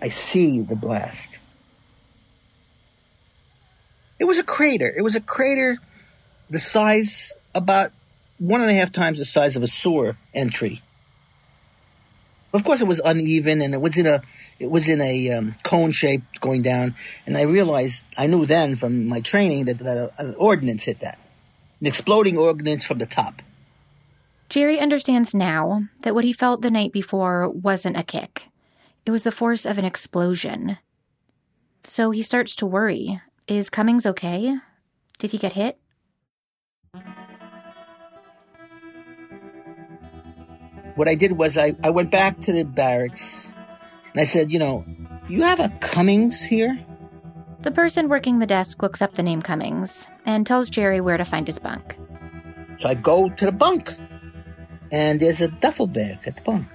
I 0.00 0.08
see 0.08 0.60
the 0.60 0.76
blast. 0.76 1.38
It 4.18 4.24
was 4.24 4.38
a 4.38 4.42
crater. 4.42 4.92
It 4.96 5.02
was 5.02 5.14
a 5.14 5.20
crater 5.20 5.78
the 6.50 6.58
size 6.58 7.34
about 7.54 7.92
one 8.38 8.60
and 8.60 8.70
a 8.70 8.74
half 8.74 8.92
times 8.92 9.18
the 9.18 9.24
size 9.24 9.56
of 9.56 9.62
a 9.62 9.66
sewer 9.66 10.16
entry. 10.34 10.82
Of 12.52 12.64
course, 12.64 12.80
it 12.80 12.86
was 12.86 13.00
uneven 13.04 13.60
and 13.60 13.74
it 13.74 13.80
was 13.80 13.98
in 13.98 14.06
a 14.06 14.22
it 14.58 14.70
was 14.70 14.88
in 14.88 15.00
a 15.00 15.30
um, 15.32 15.54
cone 15.62 15.90
shape 15.90 16.22
going 16.40 16.62
down. 16.62 16.94
And 17.26 17.36
I 17.36 17.42
realized 17.42 18.04
I 18.16 18.26
knew 18.26 18.46
then 18.46 18.74
from 18.74 19.06
my 19.06 19.20
training 19.20 19.66
that, 19.66 19.78
that 19.80 20.12
an 20.18 20.34
ordnance 20.38 20.84
hit 20.84 21.00
that, 21.00 21.18
an 21.80 21.86
exploding 21.86 22.38
ordnance 22.38 22.86
from 22.86 22.98
the 22.98 23.06
top. 23.06 23.42
Jerry 24.48 24.80
understands 24.80 25.34
now 25.34 25.84
that 26.00 26.14
what 26.14 26.24
he 26.24 26.32
felt 26.32 26.62
the 26.62 26.70
night 26.70 26.90
before 26.90 27.50
wasn't 27.50 27.98
a 27.98 28.02
kick. 28.02 28.48
It 29.04 29.10
was 29.10 29.24
the 29.24 29.32
force 29.32 29.66
of 29.66 29.76
an 29.76 29.84
explosion. 29.84 30.78
So 31.84 32.10
he 32.10 32.22
starts 32.22 32.56
to 32.56 32.66
worry. 32.66 33.20
Is 33.46 33.68
Cummings 33.68 34.06
okay? 34.06 34.56
Did 35.18 35.32
he 35.32 35.38
get 35.38 35.52
hit? 35.52 35.78
What 40.98 41.06
I 41.06 41.14
did 41.14 41.38
was 41.38 41.56
I, 41.56 41.76
I 41.84 41.90
went 41.90 42.10
back 42.10 42.40
to 42.40 42.52
the 42.52 42.64
barracks 42.64 43.54
and 44.10 44.20
I 44.20 44.24
said, 44.24 44.50
you 44.50 44.58
know, 44.58 44.84
you 45.28 45.42
have 45.42 45.60
a 45.60 45.68
Cummings 45.78 46.42
here? 46.42 46.76
The 47.60 47.70
person 47.70 48.08
working 48.08 48.40
the 48.40 48.46
desk 48.46 48.82
looks 48.82 49.00
up 49.00 49.12
the 49.12 49.22
name 49.22 49.40
Cummings 49.40 50.08
and 50.26 50.44
tells 50.44 50.68
Jerry 50.68 51.00
where 51.00 51.16
to 51.16 51.24
find 51.24 51.46
his 51.46 51.60
bunk. 51.60 51.96
So 52.78 52.88
I 52.88 52.94
go 52.94 53.28
to 53.28 53.44
the 53.44 53.52
bunk 53.52 53.94
and 54.90 55.20
there's 55.20 55.40
a 55.40 55.46
duffel 55.46 55.86
bag 55.86 56.18
at 56.26 56.34
the 56.34 56.42
bunk 56.42 56.66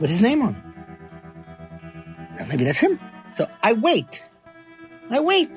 with 0.00 0.10
his 0.10 0.20
name 0.20 0.40
on 0.40 0.54
it. 0.54 2.38
Now, 2.38 2.46
maybe 2.46 2.62
that's 2.62 2.78
him. 2.78 3.00
So 3.34 3.50
I 3.60 3.72
wait. 3.72 4.24
I 5.10 5.18
wait. 5.18 5.50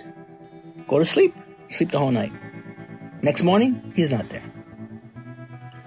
Go 0.87 0.97
to 0.97 1.05
sleep. 1.05 1.35
Sleep 1.69 1.91
the 1.91 1.99
whole 1.99 2.09
night. 2.09 2.33
Next 3.21 3.43
morning, 3.43 3.93
he's 3.95 4.09
not 4.09 4.27
there. 4.31 4.50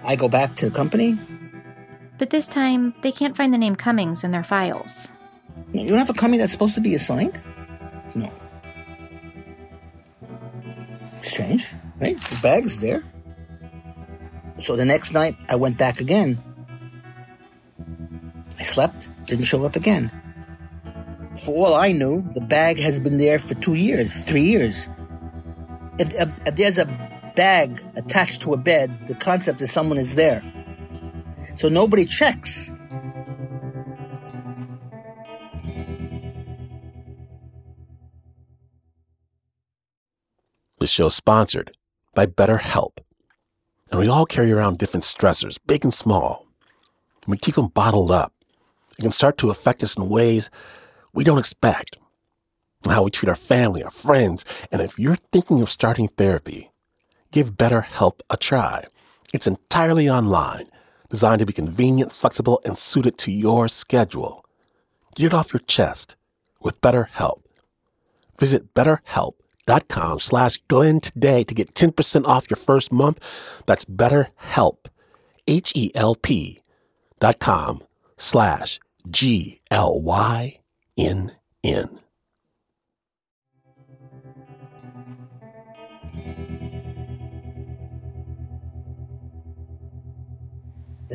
I 0.05 0.15
go 0.15 0.29
back 0.29 0.55
to 0.57 0.69
the 0.69 0.75
company. 0.75 1.17
But 2.17 2.29
this 2.29 2.47
time, 2.47 2.93
they 3.01 3.11
can't 3.11 3.35
find 3.35 3.53
the 3.53 3.57
name 3.57 3.75
Cummings 3.75 4.23
in 4.23 4.31
their 4.31 4.43
files. 4.43 5.09
You 5.73 5.87
don't 5.87 5.97
have 5.97 6.09
a 6.09 6.13
Cummings 6.13 6.41
that's 6.41 6.53
supposed 6.53 6.75
to 6.75 6.81
be 6.81 6.93
assigned? 6.93 7.41
No. 8.13 8.31
Strange, 11.21 11.73
right? 11.99 12.19
The 12.21 12.39
bag's 12.41 12.79
there. 12.81 13.03
So 14.59 14.75
the 14.75 14.85
next 14.85 15.11
night, 15.11 15.35
I 15.49 15.55
went 15.55 15.77
back 15.77 15.99
again. 15.99 16.41
I 18.59 18.63
slept, 18.63 19.09
didn't 19.25 19.45
show 19.45 19.65
up 19.65 19.75
again. 19.75 20.11
For 21.43 21.51
all 21.51 21.73
I 21.73 21.91
knew, 21.91 22.23
the 22.33 22.41
bag 22.41 22.79
has 22.79 22.99
been 22.99 23.17
there 23.17 23.39
for 23.39 23.55
two 23.55 23.73
years, 23.73 24.23
three 24.23 24.43
years. 24.43 24.87
If, 25.99 26.13
if, 26.13 26.47
if 26.47 26.55
there's 26.55 26.77
a 26.77 26.85
bag 27.35 27.81
attached 27.95 28.41
to 28.41 28.53
a 28.53 28.57
bed, 28.57 29.07
the 29.07 29.15
concept 29.15 29.61
is 29.61 29.71
someone 29.71 29.97
is 29.97 30.15
there. 30.15 30.43
So 31.55 31.69
nobody 31.69 32.05
checks. 32.05 32.71
The 40.79 40.87
show 40.87 41.09
sponsored 41.09 41.71
by 42.13 42.25
BetterHelp. 42.25 42.97
And 43.91 43.99
we 43.99 44.07
all 44.07 44.25
carry 44.25 44.51
around 44.51 44.77
different 44.77 45.03
stressors, 45.03 45.57
big 45.65 45.83
and 45.83 45.93
small. 45.93 46.47
And 47.23 47.31
we 47.31 47.37
keep 47.37 47.55
them 47.55 47.67
bottled 47.67 48.11
up. 48.11 48.33
It 48.97 49.01
can 49.01 49.11
start 49.11 49.37
to 49.39 49.49
affect 49.49 49.83
us 49.83 49.97
in 49.97 50.09
ways 50.09 50.49
we 51.13 51.23
don't 51.23 51.39
expect. 51.39 51.97
How 52.85 53.03
we 53.03 53.11
treat 53.11 53.29
our 53.29 53.35
family, 53.35 53.83
our 53.83 53.89
friends. 53.89 54.45
And 54.71 54.81
if 54.81 54.99
you're 54.99 55.17
thinking 55.31 55.61
of 55.61 55.71
starting 55.71 56.07
therapy, 56.07 56.71
give 57.35 57.57
BetterHelp 57.57 58.21
a 58.29 58.37
try. 58.37 58.85
It's 59.33 59.45
entirely 59.45 60.09
online, 60.09 60.67
designed 61.09 61.39
to 61.39 61.45
be 61.45 61.51
convenient, 61.51 62.13
flexible, 62.13 62.61
and 62.63 62.77
suited 62.77 63.17
to 63.17 63.29
your 63.29 63.67
schedule. 63.67 64.45
Get 65.15 65.25
it 65.27 65.33
off 65.33 65.51
your 65.51 65.59
chest 65.67 66.15
with 66.61 66.79
BetterHelp. 66.79 67.41
Visit 68.39 68.73
betterhelp.com 68.73 70.19
slash 70.19 70.61
Glynn 70.69 71.01
today 71.01 71.43
to 71.43 71.53
get 71.53 71.73
10% 71.73 72.25
off 72.25 72.49
your 72.49 72.55
first 72.55 72.93
month. 72.93 73.19
That's 73.65 73.83
BetterHelp, 73.83 74.85
H-E-L-P 75.45 76.61
dot 77.19 77.39
com 77.39 77.83
slash 78.17 78.79
G-L-Y-N-N. 79.11 79.59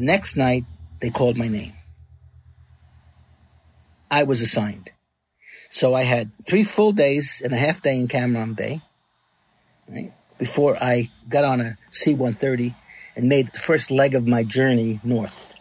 The 0.00 0.06
next 0.06 0.34
night, 0.34 0.64
they 1.00 1.10
called 1.10 1.36
my 1.36 1.48
name. 1.48 1.74
I 4.10 4.22
was 4.22 4.40
assigned. 4.40 4.88
So 5.68 5.94
I 5.94 6.04
had 6.04 6.30
three 6.46 6.64
full 6.64 6.92
days 6.92 7.42
and 7.44 7.52
a 7.52 7.58
half 7.58 7.82
day 7.82 7.98
in 7.98 8.08
Cam 8.08 8.32
Ranh 8.32 8.56
Bay 8.56 8.80
right, 9.86 10.10
before 10.38 10.82
I 10.82 11.10
got 11.28 11.44
on 11.44 11.60
a 11.60 11.76
C 11.90 12.14
130 12.14 12.74
and 13.14 13.28
made 13.28 13.48
the 13.48 13.58
first 13.58 13.90
leg 13.90 14.14
of 14.14 14.26
my 14.26 14.42
journey 14.42 15.00
north. 15.04 15.54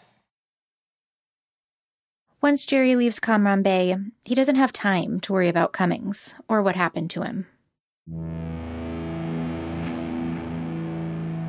Once 2.42 2.66
Jerry 2.66 2.96
leaves 2.96 3.20
Cam 3.20 3.44
Ranh 3.44 3.62
Bay, 3.62 3.94
he 4.24 4.36
doesn't 4.36 4.56
have 4.56 4.72
time 4.72 5.20
to 5.20 5.34
worry 5.34 5.50
about 5.50 5.74
Cummings 5.74 6.34
or 6.48 6.62
what 6.62 6.78
happened 6.78 7.10
to 7.10 7.24
him. 7.24 7.46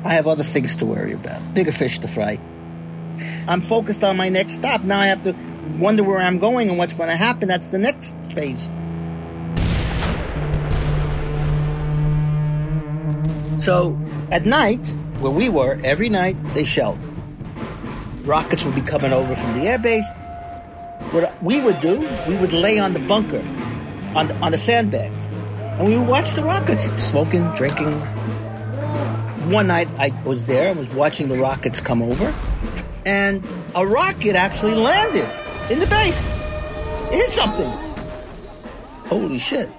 I 0.03 0.13
have 0.13 0.27
other 0.27 0.43
things 0.43 0.75
to 0.75 0.85
worry 0.85 1.13
about, 1.13 1.53
bigger 1.53 1.71
fish 1.71 1.97
to 1.99 2.09
fry. 2.09 2.37
I'm 3.47 3.61
focused 3.61 4.03
on 4.03 4.17
my 4.17 4.29
next 4.29 4.53
stop. 4.53 4.83
Now 4.83 4.99
I 4.99 5.07
have 5.07 5.21
to 5.23 5.35
wonder 5.77 6.03
where 6.03 6.19
I'm 6.19 6.39
going 6.39 6.69
and 6.69 6.77
what's 6.77 6.93
going 6.93 7.09
to 7.09 7.15
happen. 7.15 7.47
That's 7.47 7.69
the 7.69 7.77
next 7.77 8.15
phase. 8.33 8.69
So 13.61 13.99
at 14.31 14.45
night, 14.45 14.85
where 15.19 15.31
we 15.31 15.49
were, 15.49 15.79
every 15.83 16.09
night 16.09 16.35
they 16.53 16.63
shelled. 16.63 16.97
Rockets 18.23 18.63
would 18.65 18.75
be 18.75 18.81
coming 18.81 19.13
over 19.13 19.35
from 19.35 19.53
the 19.53 19.65
airbase. 19.65 20.05
What 21.13 21.43
we 21.43 21.61
would 21.61 21.79
do, 21.81 21.99
we 22.27 22.35
would 22.37 22.53
lay 22.53 22.79
on 22.79 22.93
the 22.93 22.99
bunker, 22.99 23.43
on 24.15 24.27
the, 24.27 24.35
on 24.41 24.51
the 24.51 24.57
sandbags, 24.57 25.27
and 25.27 25.87
we 25.87 25.97
would 25.97 26.07
watch 26.07 26.33
the 26.33 26.43
rockets, 26.43 26.85
smoking, 27.03 27.51
drinking. 27.55 27.91
One 29.51 29.67
night 29.67 29.89
I 29.99 30.11
was 30.23 30.45
there, 30.45 30.69
I 30.69 30.71
was 30.71 30.89
watching 30.93 31.27
the 31.27 31.37
rockets 31.37 31.81
come 31.81 32.01
over, 32.01 32.33
and 33.05 33.45
a 33.75 33.85
rocket 33.85 34.35
actually 34.35 34.75
landed 34.75 35.29
in 35.71 35.79
the 35.79 35.87
base. 35.87 36.31
It 37.11 37.15
hit 37.15 37.31
something. 37.31 37.69
Holy 39.07 39.39
shit. 39.39 39.69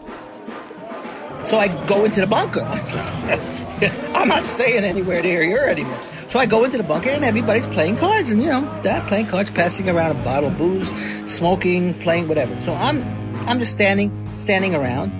So 1.42 1.58
I 1.58 1.68
go 1.86 2.04
into 2.04 2.20
the 2.20 2.26
bunker. 2.26 2.62
I'm 4.14 4.28
not 4.28 4.44
staying 4.44 4.84
anywhere 4.84 5.22
near 5.22 5.42
here 5.42 5.66
anymore. 5.66 5.98
So 6.28 6.38
I 6.38 6.46
go 6.46 6.64
into 6.64 6.78
the 6.78 6.84
bunker 6.84 7.10
and 7.10 7.24
everybody's 7.24 7.66
playing 7.66 7.96
cards 7.96 8.30
and 8.30 8.40
you 8.42 8.48
know, 8.48 8.62
that 8.82 9.06
playing 9.08 9.26
cards, 9.26 9.50
passing 9.50 9.88
around 9.90 10.12
a 10.12 10.24
bottle 10.24 10.50
of 10.50 10.56
booze, 10.56 10.90
smoking, 11.30 11.94
playing 11.94 12.28
whatever. 12.28 12.60
So 12.62 12.72
I'm 12.72 13.02
I'm 13.46 13.58
just 13.58 13.72
standing 13.72 14.10
standing 14.38 14.74
around. 14.74 15.12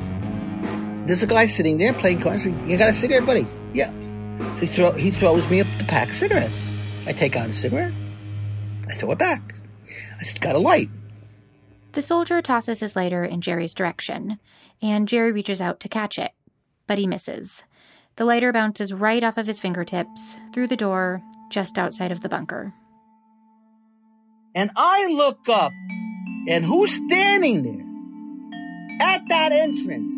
There's 1.06 1.23
a 1.23 1.26
guy 1.26 1.47
sitting 1.47 1.76
there 1.78 1.92
playing 1.92 2.21
cards. 2.21 2.47
You 2.47 2.78
got 2.78 2.88
a 2.88 2.92
cigarette, 2.92 3.26
buddy? 3.26 3.47
Yeah. 3.75 3.92
So 4.38 4.61
he, 4.61 4.66
throw, 4.66 4.92
he 4.92 5.11
throws 5.11 5.49
me 5.50 5.61
a 5.61 5.64
pack 5.88 6.09
of 6.09 6.14
cigarettes. 6.14 6.68
I 7.06 7.12
take 7.12 7.37
out 7.37 7.49
a 7.49 7.52
cigarette. 7.52 7.92
I 8.88 8.94
throw 8.94 9.11
it 9.12 9.18
back. 9.18 9.54
I 9.88 10.25
got 10.40 10.54
a 10.54 10.59
light. 10.59 10.88
The 11.92 12.02
soldier 12.02 12.40
tosses 12.40 12.80
his 12.80 12.97
lighter 12.97 13.25
in 13.25 13.40
Jerry's 13.40 13.75
direction, 13.75 14.38
and 14.80 15.09
Jerry 15.09 15.32
reaches 15.32 15.61
out 15.61 15.80
to 15.80 15.88
catch 15.88 16.18
it, 16.18 16.32
but 16.87 16.99
he 16.99 17.06
misses. 17.06 17.64
The 18.16 18.25
lighter 18.25 18.52
bounces 18.52 18.92
right 18.92 19.23
off 19.23 19.37
of 19.37 19.47
his 19.47 19.61
fingertips, 19.61 20.37
through 20.52 20.68
the 20.68 20.76
door, 20.76 21.23
just 21.50 21.79
outside 21.79 22.12
of 22.12 22.20
the 22.20 22.29
bunker. 22.29 22.72
And 24.55 24.70
I 24.76 25.12
look 25.12 25.48
up, 25.48 25.72
and 26.48 26.64
who's 26.64 26.94
standing 26.94 27.62
there? 27.62 29.09
At 29.09 29.29
that 29.29 29.53
entrance. 29.53 30.12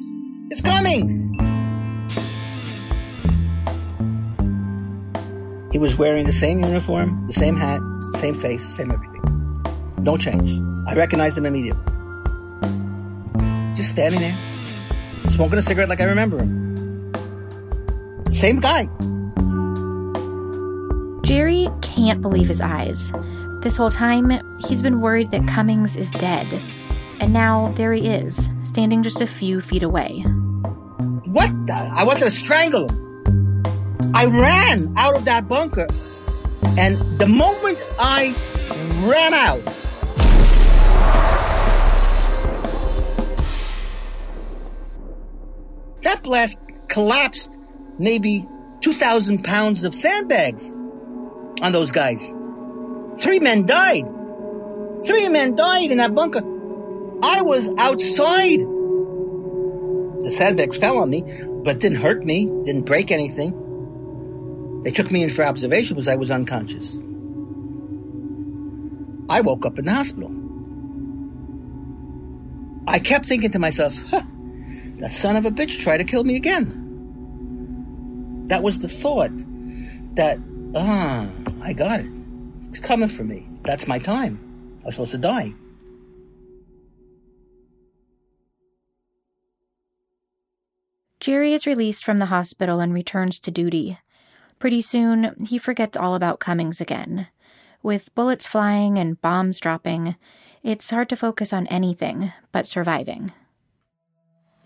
It's 0.51 0.61
Cummings. 0.61 1.31
He 5.75 5.79
was 5.79 5.99
wearing 5.99 6.25
the 6.25 6.33
same 6.33 6.61
uniform, 6.61 7.27
the 7.27 7.33
same 7.33 7.57
hat, 7.57 7.81
same 8.19 8.37
face, 8.37 8.65
same 8.65 8.93
everything. 8.93 9.21
No 9.99 10.17
change. 10.17 10.61
I 10.87 10.95
recognized 10.95 11.37
him 11.37 11.47
immediately. 11.47 11.83
Just 13.75 13.91
standing 13.91 14.21
there, 14.21 14.39
smoking 15.27 15.59
a 15.59 15.63
cigarette 15.63 15.89
like 15.89 16.01
I 16.01 16.05
remember 16.05 16.39
him. 16.39 17.13
Same 18.29 18.61
guy. 18.61 18.85
Jerry 21.23 21.67
can't 21.83 22.23
believe 22.23 22.47
his 22.47 22.61
eyes. 22.61 23.11
This 23.63 23.75
whole 23.75 23.91
time, 23.91 24.31
he's 24.69 24.81
been 24.81 25.01
worried 25.01 25.33
that 25.33 25.49
Cummings 25.49 25.97
is 25.97 26.09
dead. 26.13 26.47
And 27.19 27.33
now 27.33 27.75
there 27.77 27.93
he 27.93 28.07
is, 28.07 28.49
standing 28.63 29.03
just 29.03 29.21
a 29.21 29.27
few 29.27 29.61
feet 29.61 29.83
away. 29.83 30.21
What 31.25 31.51
the? 31.67 31.75
I 31.75 32.05
wanted 32.05 32.27
to 32.27 32.31
strangle 32.31 32.89
him. 32.89 33.04
I 34.17 34.27
ran 34.27 34.95
out 34.97 35.17
of 35.17 35.25
that 35.25 35.49
bunker. 35.49 35.89
And 36.79 36.97
the 37.19 37.27
moment 37.27 37.83
I 37.99 38.33
ran 39.05 39.35
out, 39.35 39.61
that 46.03 46.23
blast 46.23 46.61
collapsed 46.87 47.59
maybe 47.99 48.47
2,000 48.83 49.43
pounds 49.43 49.83
of 49.83 49.93
sandbags 49.93 50.77
on 51.61 51.73
those 51.73 51.91
guys. 51.91 52.33
Three 53.19 53.41
men 53.41 53.67
died. 53.67 54.05
Three 55.05 55.29
men 55.29 55.57
died 55.57 55.91
in 55.91 55.99
that 55.99 56.15
bunker. 56.15 56.43
I 57.21 57.43
was 57.43 57.69
outside. 57.79 58.61
The 60.23 60.31
sandbags 60.31 60.77
fell 60.77 60.99
on 60.99 61.11
me, 61.11 61.25
but 61.65 61.81
didn't 61.81 61.99
hurt 61.99 62.25
me, 62.25 62.47
didn't 62.63 62.87
break 62.87 63.11
anything. 63.11 63.61
They 64.85 64.91
took 64.91 65.11
me 65.11 65.23
in 65.23 65.31
for 65.31 65.45
observation 65.45 65.95
because 65.95 66.09
I 66.09 66.17
was 66.17 66.31
unconscious. 66.31 66.99
I 69.31 69.41
woke 69.41 69.65
up 69.65 69.79
in 69.79 69.87
the 69.87 69.95
hospital. 69.95 70.31
I 72.87 72.99
kept 72.99 73.25
thinking 73.25 73.51
to 73.53 73.59
myself, 73.59 73.95
huh, 74.11 74.21
that 74.99 75.11
son 75.11 75.37
of 75.37 75.47
a 75.47 75.51
bitch 75.51 75.81
tried 75.81 75.99
to 75.99 76.05
kill 76.05 76.23
me 76.23 76.37
again. 76.37 76.83
That 78.49 78.63
was 78.63 78.79
the 78.81 78.89
thought 78.89 79.33
that, 80.17 80.39
ah, 80.77 81.31
I 81.63 81.73
got 81.73 82.01
it. 82.01 82.11
It's 82.69 82.81
coming 82.81 83.09
for 83.09 83.25
me. 83.25 83.49
That's 83.63 83.89
my 83.89 83.99
time. 83.99 84.39
I 84.83 84.87
was 84.87 84.97
supposed 84.97 85.13
to 85.13 85.19
die. 85.19 85.55
Jerry 91.21 91.55
is 91.55 91.67
released 91.67 92.05
from 92.05 92.19
the 92.19 92.27
hospital 92.27 92.81
and 92.81 92.93
returns 92.93 93.41
to 93.41 93.51
duty. 93.51 93.97
Pretty 94.65 94.81
soon, 94.81 95.37
he 95.45 95.59
forgets 95.59 95.95
all 95.95 96.15
about 96.15 96.41
Cummings 96.41 96.81
again. 96.81 97.29
With 97.83 98.15
bullets 98.15 98.47
flying 98.47 98.97
and 98.97 99.21
bombs 99.21 99.61
dropping, 99.61 100.17
it's 100.63 100.89
hard 100.89 101.11
to 101.11 101.17
focus 101.17 101.53
on 101.53 101.67
anything 101.67 102.33
but 102.51 102.67
surviving. 102.67 103.31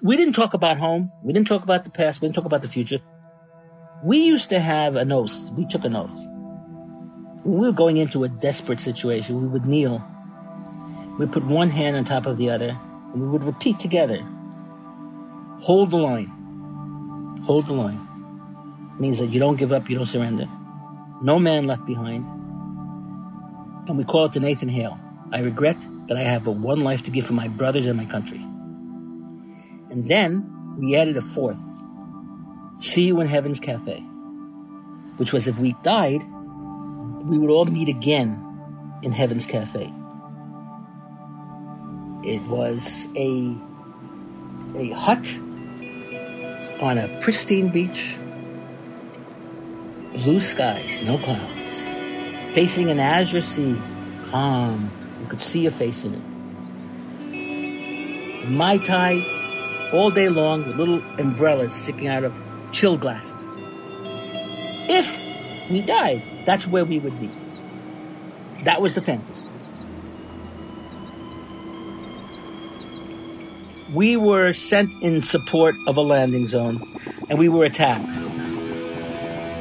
We 0.00 0.16
didn't 0.16 0.34
talk 0.34 0.54
about 0.54 0.78
home. 0.78 1.10
We 1.24 1.32
didn't 1.32 1.48
talk 1.48 1.64
about 1.64 1.84
the 1.84 1.90
past. 1.90 2.20
We 2.20 2.28
didn't 2.28 2.36
talk 2.36 2.44
about 2.44 2.62
the 2.62 2.68
future. 2.68 3.00
We 4.04 4.18
used 4.18 4.50
to 4.50 4.60
have 4.60 4.94
an 4.94 5.10
oath. 5.10 5.50
We 5.54 5.66
took 5.66 5.84
an 5.84 5.96
oath. 5.96 6.28
When 7.42 7.58
we 7.58 7.66
were 7.66 7.72
going 7.72 7.96
into 7.96 8.22
a 8.22 8.28
desperate 8.28 8.78
situation, 8.78 9.42
we 9.42 9.48
would 9.48 9.66
kneel. 9.66 10.00
We'd 11.18 11.32
put 11.32 11.44
one 11.44 11.70
hand 11.70 11.96
on 11.96 12.04
top 12.04 12.26
of 12.26 12.36
the 12.36 12.50
other, 12.50 12.78
and 13.12 13.20
we 13.20 13.26
would 13.26 13.42
repeat 13.42 13.80
together 13.80 14.24
hold 15.58 15.90
the 15.90 15.96
line. 15.96 16.28
Hold 17.42 17.66
the 17.66 17.72
line. 17.72 18.07
Means 18.98 19.18
that 19.18 19.28
you 19.28 19.38
don't 19.38 19.56
give 19.56 19.72
up, 19.72 19.88
you 19.88 19.96
don't 19.96 20.06
surrender. 20.06 20.46
No 21.22 21.38
man 21.38 21.66
left 21.66 21.86
behind. 21.86 22.26
And 23.88 23.96
we 23.96 24.04
call 24.04 24.26
it 24.26 24.32
the 24.32 24.40
Nathan 24.40 24.68
Hale. 24.68 24.98
I 25.32 25.40
regret 25.40 25.76
that 26.06 26.16
I 26.16 26.22
have 26.22 26.44
but 26.44 26.56
one 26.56 26.80
life 26.80 27.02
to 27.04 27.10
give 27.10 27.26
for 27.26 27.34
my 27.34 27.48
brothers 27.48 27.86
and 27.86 27.96
my 27.96 28.06
country. 28.06 28.38
And 29.90 30.08
then 30.08 30.76
we 30.78 30.96
added 30.96 31.16
a 31.16 31.22
fourth 31.22 31.62
See 32.78 33.08
you 33.08 33.20
in 33.20 33.26
Heaven's 33.26 33.58
Cafe, 33.58 33.98
which 35.16 35.32
was 35.32 35.48
if 35.48 35.58
we 35.58 35.74
died, 35.82 36.22
we 37.24 37.36
would 37.36 37.50
all 37.50 37.64
meet 37.64 37.88
again 37.88 38.40
in 39.02 39.10
Heaven's 39.10 39.46
Cafe. 39.46 39.92
It 42.22 42.40
was 42.42 43.08
a, 43.16 43.52
a 44.76 44.90
hut 44.90 45.40
on 46.80 46.98
a 46.98 47.18
pristine 47.20 47.70
beach, 47.70 48.16
blue 50.24 50.40
skies, 50.40 51.00
no 51.02 51.16
clouds, 51.18 51.88
facing 52.52 52.90
an 52.90 52.98
azure 52.98 53.40
sea, 53.40 53.80
calm. 54.24 54.90
You 55.20 55.26
could 55.28 55.40
see 55.40 55.64
a 55.66 55.70
face 55.70 56.04
in 56.04 56.14
it. 56.14 56.22
Mai 58.48 58.78
Tais 58.78 59.52
all 59.92 60.10
day 60.10 60.28
long 60.28 60.66
with 60.66 60.76
little 60.76 61.00
umbrellas 61.20 61.72
sticking 61.72 62.08
out 62.08 62.24
of 62.24 62.42
chill 62.72 62.96
glasses. 62.96 63.56
If 64.90 65.22
we 65.70 65.82
died, 65.82 66.22
that's 66.44 66.66
where 66.66 66.84
we 66.84 66.98
would 66.98 67.20
be. 67.20 67.30
That 68.64 68.80
was 68.80 68.96
the 68.96 69.00
fantasy. 69.00 69.46
We 73.94 74.16
were 74.16 74.52
sent 74.52 74.90
in 75.02 75.22
support 75.22 75.76
of 75.86 75.96
a 75.96 76.02
landing 76.02 76.46
zone 76.46 76.82
and 77.30 77.38
we 77.38 77.48
were 77.48 77.64
attacked. 77.64 78.18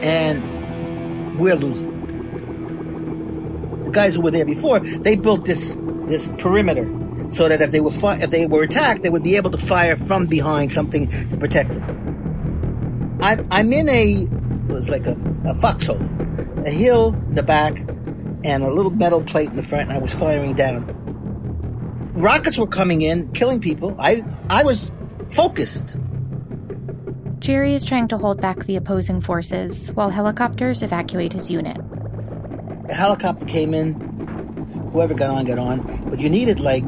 And 0.01 1.39
we're 1.39 1.55
losing. 1.55 1.91
the 3.83 3.91
guys 3.91 4.15
who 4.15 4.21
were 4.21 4.31
there 4.31 4.45
before, 4.45 4.79
they 4.79 5.15
built 5.15 5.45
this 5.45 5.75
this 6.07 6.29
perimeter 6.37 6.87
so 7.31 7.49
that 7.49 7.61
if 7.61 7.71
they 7.71 7.79
were 7.81 7.91
fi- 7.91 8.17
if 8.21 8.29
they 8.31 8.45
were 8.47 8.63
attacked, 8.63 9.03
they 9.03 9.09
would 9.09 9.23
be 9.23 9.35
able 9.35 9.51
to 9.51 9.57
fire 9.57 9.95
from 9.95 10.25
behind 10.27 10.71
something 10.71 11.07
to 11.29 11.37
protect 11.37 11.73
them. 11.73 12.07
I'm 13.21 13.47
I'm 13.51 13.73
in 13.73 13.89
a 13.89 14.23
it 14.23 14.69
was 14.71 14.89
like 14.89 15.07
a, 15.07 15.17
a 15.45 15.55
foxhole, 15.55 16.01
a 16.65 16.69
hill 16.69 17.13
in 17.29 17.35
the 17.35 17.43
back, 17.43 17.79
and 18.43 18.63
a 18.63 18.69
little 18.71 18.91
metal 18.91 19.23
plate 19.23 19.49
in 19.49 19.55
the 19.55 19.63
front, 19.63 19.89
and 19.89 19.93
I 19.93 19.99
was 19.99 20.13
firing 20.13 20.53
down. 20.55 20.93
Rockets 22.15 22.57
were 22.57 22.67
coming 22.67 23.01
in, 23.01 23.31
killing 23.33 23.61
people. 23.61 23.95
I 23.99 24.23
I 24.49 24.63
was 24.63 24.91
focused. 25.33 25.97
Jerry 27.47 27.75
is 27.75 27.85
trying 27.85 28.09
to 28.09 28.17
hold 28.17 28.41
back 28.41 28.65
the 28.65 28.75
opposing 28.75 29.21
forces 29.21 29.89
while 29.93 30.09
helicopters 30.09 30.81
evacuate 30.81 31.31
his 31.31 31.49
unit. 31.49 31.77
A 32.89 32.93
helicopter 32.93 33.45
came 33.45 33.73
in, 33.73 33.93
whoever 34.91 35.13
got 35.13 35.29
on 35.29 35.45
got 35.45 35.57
on, 35.57 36.09
but 36.09 36.19
you 36.19 36.29
needed 36.29 36.59
like 36.59 36.83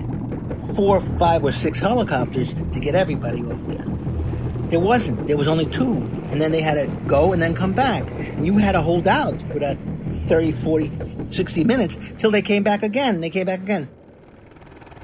four, 0.75 0.99
five, 0.99 1.45
or 1.45 1.53
six 1.53 1.79
helicopters 1.79 2.53
to 2.73 2.79
get 2.81 2.93
everybody 2.93 3.41
off 3.41 3.65
there. 3.67 3.85
There 4.67 4.81
wasn't. 4.81 5.27
There 5.27 5.37
was 5.37 5.47
only 5.47 5.65
two. 5.65 5.93
And 6.27 6.41
then 6.41 6.51
they 6.51 6.59
had 6.59 6.73
to 6.73 6.93
go 7.07 7.31
and 7.31 7.41
then 7.41 7.55
come 7.55 7.71
back. 7.71 8.11
And 8.11 8.45
you 8.45 8.57
had 8.57 8.73
to 8.73 8.81
hold 8.81 9.07
out 9.07 9.41
for 9.43 9.59
that 9.59 9.77
30, 10.27 10.51
40, 10.51 10.91
60 11.31 11.63
minutes 11.63 11.97
till 12.17 12.31
they 12.31 12.41
came 12.41 12.63
back 12.63 12.83
again. 12.83 13.21
They 13.21 13.29
came 13.29 13.45
back 13.45 13.61
again. 13.61 13.87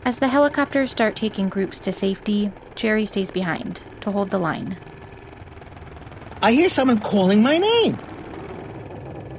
As 0.04 0.20
the 0.20 0.28
helicopters 0.28 0.92
start 0.92 1.16
taking 1.16 1.48
groups 1.48 1.80
to 1.80 1.94
safety, 1.94 2.52
Jerry 2.76 3.06
stays 3.06 3.32
behind 3.32 3.80
to 4.02 4.12
hold 4.12 4.32
the 4.32 4.38
line. 4.38 4.76
I 6.46 6.52
hear 6.52 6.70
someone 6.70 7.00
calling 7.00 7.42
my 7.42 7.58
name. 7.58 7.98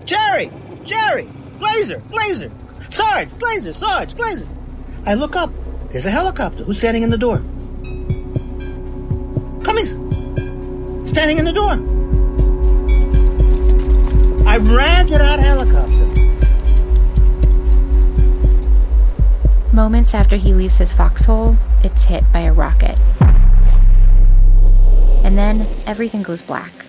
Jerry! 0.04 0.50
Jerry! 0.84 1.28
Glazer! 1.60 2.00
Glazer! 2.08 2.50
Sarge! 2.92 3.28
Glazer! 3.28 3.72
Sarge! 3.72 4.12
Glazer! 4.14 4.48
I 5.06 5.14
look 5.14 5.36
up. 5.36 5.52
There's 5.92 6.06
a 6.06 6.10
helicopter. 6.10 6.64
Who's 6.64 6.78
standing 6.78 7.04
in 7.04 7.10
the 7.10 7.16
door? 7.16 7.36
Cummings! 9.62 9.92
Standing 11.08 11.38
in 11.38 11.44
the 11.44 11.52
door. 11.52 11.74
I 14.44 14.56
ran 14.56 15.06
to 15.06 15.16
that 15.16 15.38
helicopter. 15.38 16.06
Moments 19.72 20.12
after 20.12 20.34
he 20.34 20.54
leaves 20.54 20.76
his 20.78 20.90
foxhole, 20.90 21.56
it's 21.84 22.02
hit 22.02 22.24
by 22.32 22.40
a 22.40 22.52
rocket. 22.52 22.98
And 25.22 25.38
then 25.38 25.68
everything 25.86 26.24
goes 26.24 26.42
black. 26.42 26.85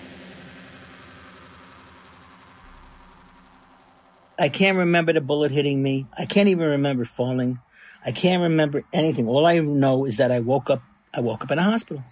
I 4.40 4.50
can't 4.50 4.78
remember 4.78 5.14
the 5.14 5.22
bullet 5.22 5.52
hitting 5.52 5.82
me. 5.82 6.06
I 6.18 6.26
can't 6.26 6.50
even 6.50 6.70
remember 6.70 7.06
falling. 7.06 7.60
I 8.06 8.12
can't 8.12 8.44
remember 8.44 8.84
anything. 8.94 9.28
All 9.28 9.46
I 9.46 9.60
know 9.60 10.06
is 10.06 10.18
that 10.18 10.32
I 10.32 10.40
woke 10.40 10.70
up. 10.70 10.84
I 11.14 11.22
woke 11.22 11.44
up 11.44 11.52
in 11.52 11.58
a 11.58 11.64
hospital. 11.64 12.04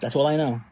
That's 0.00 0.16
all 0.16 0.26
I 0.26 0.36
know. 0.36 0.62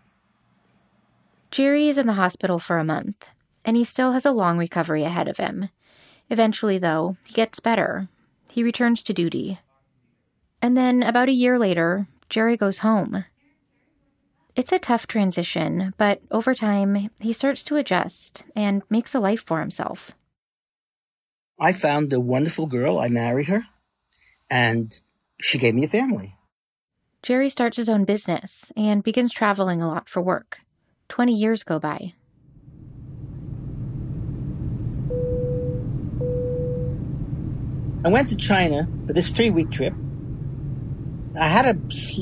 Jerry 1.51 1.89
is 1.89 1.99
in 1.99 2.07
the 2.07 2.15
hospital 2.15 2.59
for 2.59 2.79
a 2.79 2.85
month, 2.85 3.29
and 3.65 3.77
he 3.77 3.85
still 3.85 4.13
has 4.13 4.25
a 4.25 4.33
long 4.33 4.59
recovery 4.59 5.05
ahead 5.05 5.29
of 5.29 5.37
him. 5.37 5.69
Eventually, 6.31 6.79
though, 6.79 7.17
he 7.27 7.35
gets 7.35 7.61
better. 7.61 8.09
He 8.51 8.63
returns 8.63 9.03
to 9.03 9.15
duty. 9.15 9.59
And 10.61 10.77
then, 10.77 11.03
about 11.03 11.29
a 11.29 11.33
year 11.33 11.59
later, 11.59 12.07
Jerry 12.29 12.57
goes 12.57 12.79
home. 12.79 13.25
It's 14.57 14.73
a 14.73 14.79
tough 14.79 15.07
transition, 15.07 15.95
but 15.99 16.21
over 16.31 16.55
time, 16.55 17.11
he 17.21 17.33
starts 17.33 17.63
to 17.65 17.77
adjust 17.77 18.45
and 18.57 18.83
makes 18.91 19.15
a 19.15 19.21
life 19.21 19.45
for 19.47 19.61
himself. 19.61 20.13
I 21.61 21.73
found 21.73 22.13
a 22.13 22.21
wonderful 22.21 22.67
girl. 22.67 22.99
I 22.99 23.09
married 23.09 23.49
her, 23.49 23.65
and 24.49 24.99
she 25.41 25.59
gave 25.59 25.75
me 25.75 25.85
a 25.85 25.89
family. 25.89 26.37
Jerry 27.23 27.49
starts 27.49 27.77
his 27.77 27.89
own 27.89 28.05
business 28.05 28.71
and 28.77 29.03
begins 29.03 29.33
traveling 29.33 29.83
a 29.83 29.89
lot 29.89 30.09
for 30.09 30.23
work. 30.23 30.61
20 31.09 31.35
years 31.35 31.65
go 31.65 31.79
by. 31.81 32.15
I 38.05 38.11
went 38.11 38.29
to 38.29 38.37
China 38.37 38.89
for 39.05 39.13
this 39.13 39.31
three 39.31 39.51
week 39.51 39.71
trip. 39.71 39.95
I 41.39 41.49
had 41.49 41.67
a, 41.67 41.79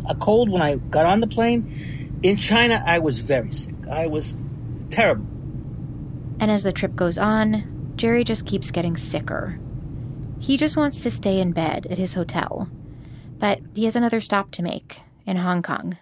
a 0.09 0.15
cold 0.15 0.51
when 0.51 0.63
I 0.63 0.77
got 0.77 1.05
on 1.05 1.21
the 1.21 1.27
plane. 1.27 2.19
In 2.23 2.39
China, 2.39 2.83
I 2.85 2.99
was 2.99 3.21
very 3.21 3.53
sick. 3.53 3.75
I 3.91 4.07
was 4.07 4.35
terrible. 4.91 5.27
And 6.41 6.51
as 6.51 6.63
the 6.63 6.73
trip 6.73 6.97
goes 6.97 7.19
on, 7.19 7.76
Jerry 7.97 8.25
just 8.25 8.47
keeps 8.47 8.71
getting 8.71 8.97
sicker. 8.97 9.59
He 10.39 10.57
just 10.57 10.77
wants 10.77 11.03
to 11.03 11.11
stay 11.11 11.41
in 11.41 11.53
bed 11.53 11.87
at 11.91 11.99
his 11.99 12.15
hotel. 12.15 12.69
But 13.39 13.61
he 13.75 13.85
has 13.87 13.97
another 13.97 14.21
stop 14.21 14.51
to 14.53 14.63
make 14.63 15.01
in 15.27 15.37
Hong 15.37 15.63
Kong. 15.63 15.99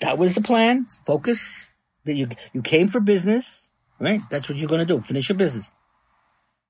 That 0.00 0.18
was 0.18 0.34
the 0.34 0.40
plan. 0.40 0.86
Focus. 1.06 1.72
You 2.04 2.28
you 2.52 2.62
came 2.62 2.88
for 2.88 3.00
business, 3.00 3.70
right? 4.00 4.20
That's 4.30 4.48
what 4.48 4.58
you're 4.58 4.68
going 4.68 4.86
to 4.86 4.94
do. 4.94 5.00
Finish 5.00 5.28
your 5.28 5.38
business. 5.38 5.70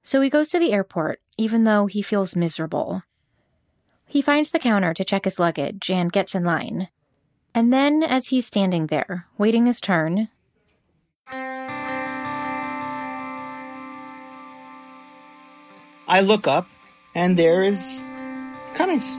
So 0.03 0.21
he 0.21 0.29
goes 0.29 0.51
to 0.51 0.59
the 0.59 0.73
airport, 0.73 1.21
even 1.39 1.65
though 1.65 1.87
he 1.87 2.03
feels 2.03 2.37
miserable. 2.37 3.03
He 4.07 4.21
finds 4.21 4.51
the 4.51 4.59
counter 4.59 4.93
to 4.93 5.05
check 5.05 5.25
his 5.25 5.39
luggage 5.39 5.91
and 5.91 6.13
gets 6.13 6.35
in 6.35 6.45
line. 6.45 6.89
And 7.55 7.73
then, 7.73 8.03
as 8.03 8.29
he's 8.29 8.47
standing 8.47 8.89
there, 8.89 9.27
waiting 9.39 9.67
his 9.67 9.81
turn, 9.81 10.29
I 16.13 16.21
look 16.21 16.47
up, 16.47 16.67
and 17.15 17.39
there 17.39 17.63
is 17.63 18.05
Cummings. 18.75 19.17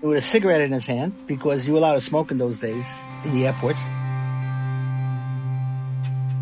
With 0.00 0.16
a 0.16 0.22
cigarette 0.22 0.62
in 0.62 0.72
his 0.72 0.86
hand, 0.86 1.12
because 1.26 1.66
you 1.66 1.74
were 1.74 1.80
allowed 1.80 1.96
to 1.96 2.00
smoke 2.00 2.30
in 2.30 2.38
those 2.38 2.58
days 2.58 3.04
in 3.26 3.32
the 3.34 3.46
airports. 3.46 3.84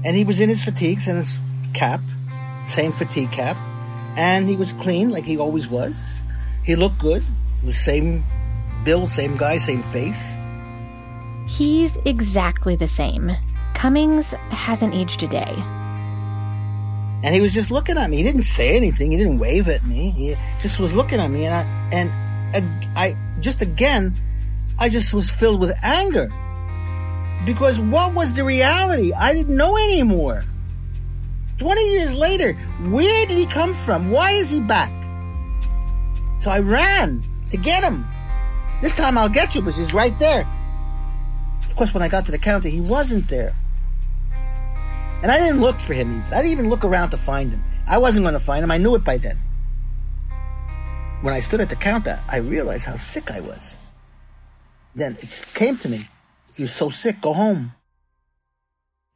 And 0.04 0.14
he 0.14 0.22
was 0.24 0.38
in 0.38 0.48
his 0.48 0.62
fatigues 0.62 1.08
and 1.08 1.16
his 1.16 1.40
cap, 1.74 2.00
same 2.64 2.92
fatigue 2.92 3.32
cap, 3.32 3.56
and 4.16 4.48
he 4.48 4.54
was 4.54 4.72
clean 4.74 5.10
like 5.10 5.24
he 5.24 5.36
always 5.36 5.66
was. 5.66 6.22
He 6.62 6.76
looked 6.76 7.00
good. 7.00 7.24
He 7.62 7.66
was 7.66 7.78
same 7.78 8.24
build, 8.84 9.08
same 9.08 9.36
guy, 9.36 9.58
same 9.58 9.82
face. 9.90 10.36
he's 11.48 11.98
exactly 12.04 12.76
the 12.76 12.86
same. 12.86 13.32
Cummings 13.74 14.30
hasn't 14.50 14.94
aged 14.94 15.24
a 15.24 15.26
day. 15.26 15.75
And 17.22 17.34
he 17.34 17.40
was 17.40 17.52
just 17.52 17.70
looking 17.70 17.96
at 17.96 18.10
me. 18.10 18.18
He 18.18 18.22
didn't 18.22 18.44
say 18.44 18.76
anything. 18.76 19.10
He 19.10 19.16
didn't 19.16 19.38
wave 19.38 19.68
at 19.68 19.84
me. 19.84 20.10
He 20.10 20.36
just 20.60 20.78
was 20.78 20.94
looking 20.94 21.18
at 21.18 21.28
me, 21.30 21.46
and 21.46 21.54
I 21.54 21.88
and 21.92 22.12
I, 22.96 23.16
just 23.40 23.62
again, 23.62 24.14
I 24.78 24.88
just 24.88 25.12
was 25.12 25.30
filled 25.30 25.60
with 25.60 25.74
anger 25.82 26.32
because 27.44 27.78
what 27.80 28.14
was 28.14 28.34
the 28.34 28.44
reality? 28.44 29.12
I 29.12 29.32
didn't 29.32 29.56
know 29.56 29.76
anymore. 29.76 30.44
Twenty 31.58 31.90
years 31.92 32.14
later, 32.14 32.52
where 32.88 33.26
did 33.26 33.36
he 33.36 33.46
come 33.46 33.74
from? 33.74 34.10
Why 34.10 34.32
is 34.32 34.50
he 34.50 34.60
back? 34.60 34.92
So 36.38 36.50
I 36.50 36.60
ran 36.60 37.22
to 37.50 37.56
get 37.56 37.82
him. 37.82 38.06
This 38.82 38.94
time 38.94 39.16
I'll 39.16 39.28
get 39.28 39.54
you 39.54 39.62
because 39.62 39.76
he's 39.76 39.94
right 39.94 40.16
there. 40.18 40.46
Of 41.64 41.76
course, 41.76 41.94
when 41.94 42.02
I 42.02 42.08
got 42.08 42.26
to 42.26 42.32
the 42.32 42.38
counter, 42.38 42.68
he 42.68 42.80
wasn't 42.80 43.28
there. 43.28 43.54
And 45.22 45.32
I 45.32 45.38
didn't 45.38 45.60
look 45.60 45.80
for 45.80 45.94
him. 45.94 46.22
Either. 46.22 46.36
I 46.36 46.42
didn't 46.42 46.52
even 46.52 46.68
look 46.68 46.84
around 46.84 47.10
to 47.10 47.16
find 47.16 47.52
him. 47.52 47.62
I 47.86 47.98
wasn't 47.98 48.24
going 48.24 48.34
to 48.34 48.40
find 48.40 48.62
him. 48.62 48.70
I 48.70 48.78
knew 48.78 48.94
it 48.94 49.04
by 49.04 49.18
then. 49.18 49.40
When 51.22 51.34
I 51.34 51.40
stood 51.40 51.60
at 51.60 51.70
the 51.70 51.76
counter, 51.76 52.22
I 52.28 52.36
realized 52.38 52.84
how 52.84 52.96
sick 52.96 53.30
I 53.30 53.40
was. 53.40 53.78
Then 54.94 55.16
it 55.20 55.46
came 55.54 55.78
to 55.78 55.88
me. 55.88 56.08
You're 56.56 56.68
so 56.68 56.90
sick, 56.90 57.20
go 57.20 57.32
home. 57.32 57.72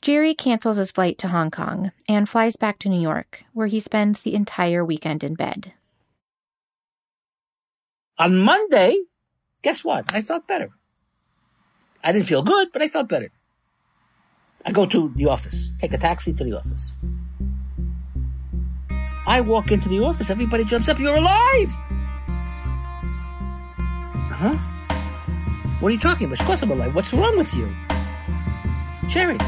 Jerry 0.02 0.34
cancels 0.34 0.78
his 0.78 0.90
flight 0.90 1.18
to 1.18 1.28
Hong 1.28 1.50
Kong 1.50 1.92
and 2.08 2.28
flies 2.28 2.56
back 2.56 2.78
to 2.80 2.88
New 2.88 3.00
York, 3.00 3.44
where 3.52 3.66
he 3.66 3.80
spends 3.80 4.22
the 4.22 4.34
entire 4.34 4.82
weekend 4.84 5.22
in 5.22 5.34
bed. 5.34 5.74
On 8.18 8.36
Monday, 8.36 8.98
guess 9.62 9.84
what? 9.84 10.12
I 10.12 10.22
felt 10.22 10.46
better. 10.46 10.70
I 12.02 12.12
didn't 12.12 12.26
feel 12.26 12.42
good, 12.42 12.68
but 12.72 12.82
I 12.82 12.88
felt 12.88 13.08
better. 13.08 13.30
I 14.64 14.72
go 14.72 14.84
to 14.86 15.12
the 15.16 15.26
office, 15.26 15.72
take 15.78 15.94
a 15.94 15.98
taxi 15.98 16.32
to 16.34 16.44
the 16.44 16.58
office. 16.58 16.92
I 19.26 19.40
walk 19.40 19.72
into 19.72 19.88
the 19.88 20.00
office, 20.00 20.28
everybody 20.28 20.64
jumps 20.64 20.88
up, 20.88 20.98
you're 20.98 21.16
alive! 21.16 21.70
Huh? 24.30 24.56
What 25.80 25.88
are 25.88 25.92
you 25.92 25.98
talking 25.98 26.26
about? 26.26 26.40
Of 26.40 26.46
course 26.46 26.62
I'm 26.62 26.70
alive. 26.70 26.94
What's 26.94 27.12
wrong 27.14 27.38
with 27.38 27.52
you? 27.54 27.68
Jerry, 29.08 29.38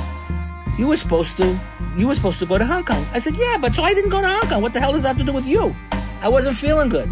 you 0.78 0.86
were 0.88 0.96
supposed 0.96 1.36
to, 1.36 1.60
you 1.96 2.08
were 2.08 2.14
supposed 2.14 2.38
to 2.38 2.46
go 2.46 2.56
to 2.56 2.64
Hong 2.64 2.84
Kong. 2.84 3.06
I 3.12 3.18
said, 3.18 3.36
yeah, 3.36 3.58
but 3.60 3.74
so 3.74 3.82
I 3.82 3.92
didn't 3.92 4.10
go 4.10 4.20
to 4.22 4.28
Hong 4.28 4.48
Kong. 4.48 4.62
What 4.62 4.72
the 4.72 4.80
hell 4.80 4.92
does 4.92 5.02
that 5.02 5.08
have 5.08 5.18
to 5.18 5.24
do 5.24 5.32
with 5.32 5.46
you? 5.46 5.76
I 6.22 6.28
wasn't 6.28 6.56
feeling 6.56 6.88
good. 6.88 7.10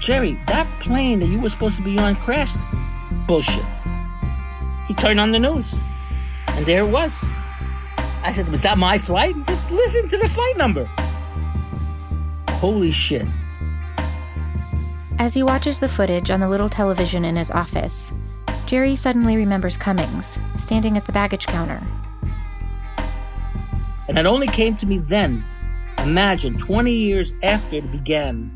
Jerry, 0.00 0.38
that 0.46 0.66
plane 0.80 1.20
that 1.20 1.26
you 1.26 1.40
were 1.40 1.50
supposed 1.50 1.76
to 1.76 1.82
be 1.82 1.98
on 1.98 2.14
crashed. 2.16 2.56
Bullshit. 3.26 3.64
He 4.86 4.94
turned 4.94 5.18
on 5.18 5.32
the 5.32 5.38
news. 5.38 5.74
And 6.58 6.66
there 6.66 6.82
it 6.82 6.90
was. 6.90 7.16
I 8.24 8.32
said, 8.32 8.48
Was 8.48 8.62
that 8.62 8.78
my 8.78 8.98
flight? 8.98 9.36
He 9.36 9.44
says, 9.44 9.70
Listen 9.70 10.08
to 10.08 10.16
the 10.16 10.26
flight 10.26 10.56
number. 10.56 10.86
Holy 12.48 12.90
shit. 12.90 13.28
As 15.20 15.34
he 15.34 15.44
watches 15.44 15.78
the 15.78 15.88
footage 15.88 16.32
on 16.32 16.40
the 16.40 16.48
little 16.48 16.68
television 16.68 17.24
in 17.24 17.36
his 17.36 17.52
office, 17.52 18.12
Jerry 18.66 18.96
suddenly 18.96 19.36
remembers 19.36 19.76
Cummings, 19.76 20.36
standing 20.56 20.96
at 20.96 21.06
the 21.06 21.12
baggage 21.12 21.46
counter. 21.46 21.80
And 24.08 24.18
it 24.18 24.26
only 24.26 24.48
came 24.48 24.76
to 24.78 24.86
me 24.86 24.98
then. 24.98 25.44
Imagine 25.98 26.58
20 26.58 26.90
years 26.90 27.34
after 27.44 27.76
it 27.76 27.92
began. 27.92 28.50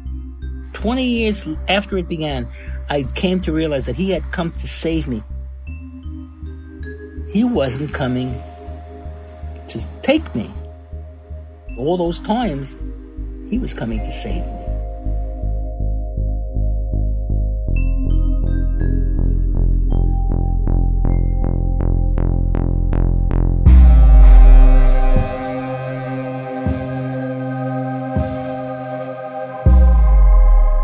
20 0.73 1.05
years 1.05 1.49
after 1.69 1.99
it 1.99 2.09
began, 2.09 2.49
I 2.91 3.05
came 3.15 3.39
to 3.43 3.53
realize 3.53 3.87
that 3.87 3.95
he 3.95 4.11
had 4.11 4.33
come 4.33 4.51
to 4.51 4.67
save 4.67 5.07
me. 5.07 5.23
He 7.33 7.45
wasn't 7.45 7.95
coming 7.95 8.39
to 9.69 9.83
take 10.03 10.35
me. 10.35 10.51
All 11.79 11.97
those 11.97 12.21
times, 12.21 12.77
he 13.49 13.59
was 13.59 13.73
coming 13.73 14.01
to 14.01 14.13
save 14.13 14.45
me. 14.45 14.83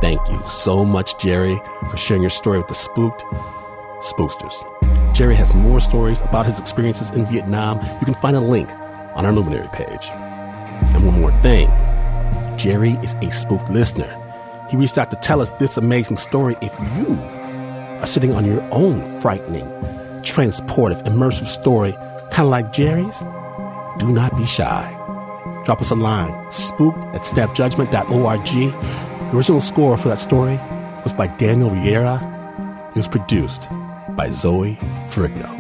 Thank 0.01 0.27
you 0.31 0.43
so 0.49 0.83
much, 0.83 1.19
Jerry, 1.19 1.61
for 1.91 1.99
sharing 1.99 2.23
your 2.23 2.31
story 2.31 2.57
with 2.57 2.69
the 2.69 2.75
spooked 2.75 3.23
spooksters. 4.01 4.78
Jerry 5.19 5.35
has 5.35 5.53
more 5.53 5.81
stories 5.81 6.21
about 6.21 6.47
his 6.47 6.61
experiences 6.61 7.11
in 7.11 7.27
Vietnam. 7.27 7.85
You 7.99 8.05
can 8.05 8.15
find 8.15 8.37
a 8.37 8.41
link 8.41 8.71
on 9.17 9.27
our 9.27 9.33
Luminary 9.33 9.69
page. 9.73 10.11
And 10.13 11.05
one 11.05 11.21
more 11.21 11.33
thing 11.43 11.69
Jerry 12.57 12.93
is 13.03 13.15
a 13.15 13.33
spooked 13.33 13.69
listener. 13.69 14.17
He 14.71 14.77
reached 14.77 14.97
out 14.97 15.11
to 15.11 15.17
tell 15.17 15.41
us 15.41 15.51
this 15.59 15.77
amazing 15.77 16.19
story. 16.19 16.57
If 16.63 16.73
you 16.97 17.19
are 17.99 18.07
sitting 18.07 18.31
on 18.31 18.45
your 18.45 18.63
own 18.71 19.05
frightening, 19.21 19.67
transportive, 20.23 21.05
immersive 21.05 21.49
story, 21.49 21.95
kind 22.31 22.47
of 22.47 22.51
like 22.51 22.73
Jerry's, 22.73 23.19
do 23.99 24.13
not 24.13 24.37
be 24.37 24.47
shy. 24.47 24.87
Drop 25.65 25.81
us 25.81 25.91
a 25.91 25.97
line, 25.97 26.53
spooked 26.53 26.99
at 27.17 27.23
snapjudgment.org. 27.23 28.45
The 28.45 29.37
original 29.37 29.61
score 29.61 29.97
for 29.97 30.11
that 30.11 30.21
story 30.21 30.59
was 31.03 31.13
by 31.13 31.27
Daniel 31.27 31.71
Riera. 31.71 32.23
It 32.91 32.99
was 32.99 33.09
produced 33.09 33.67
by 34.19 34.29
Zoe 34.31 34.77
Ferrigno. 35.07 35.55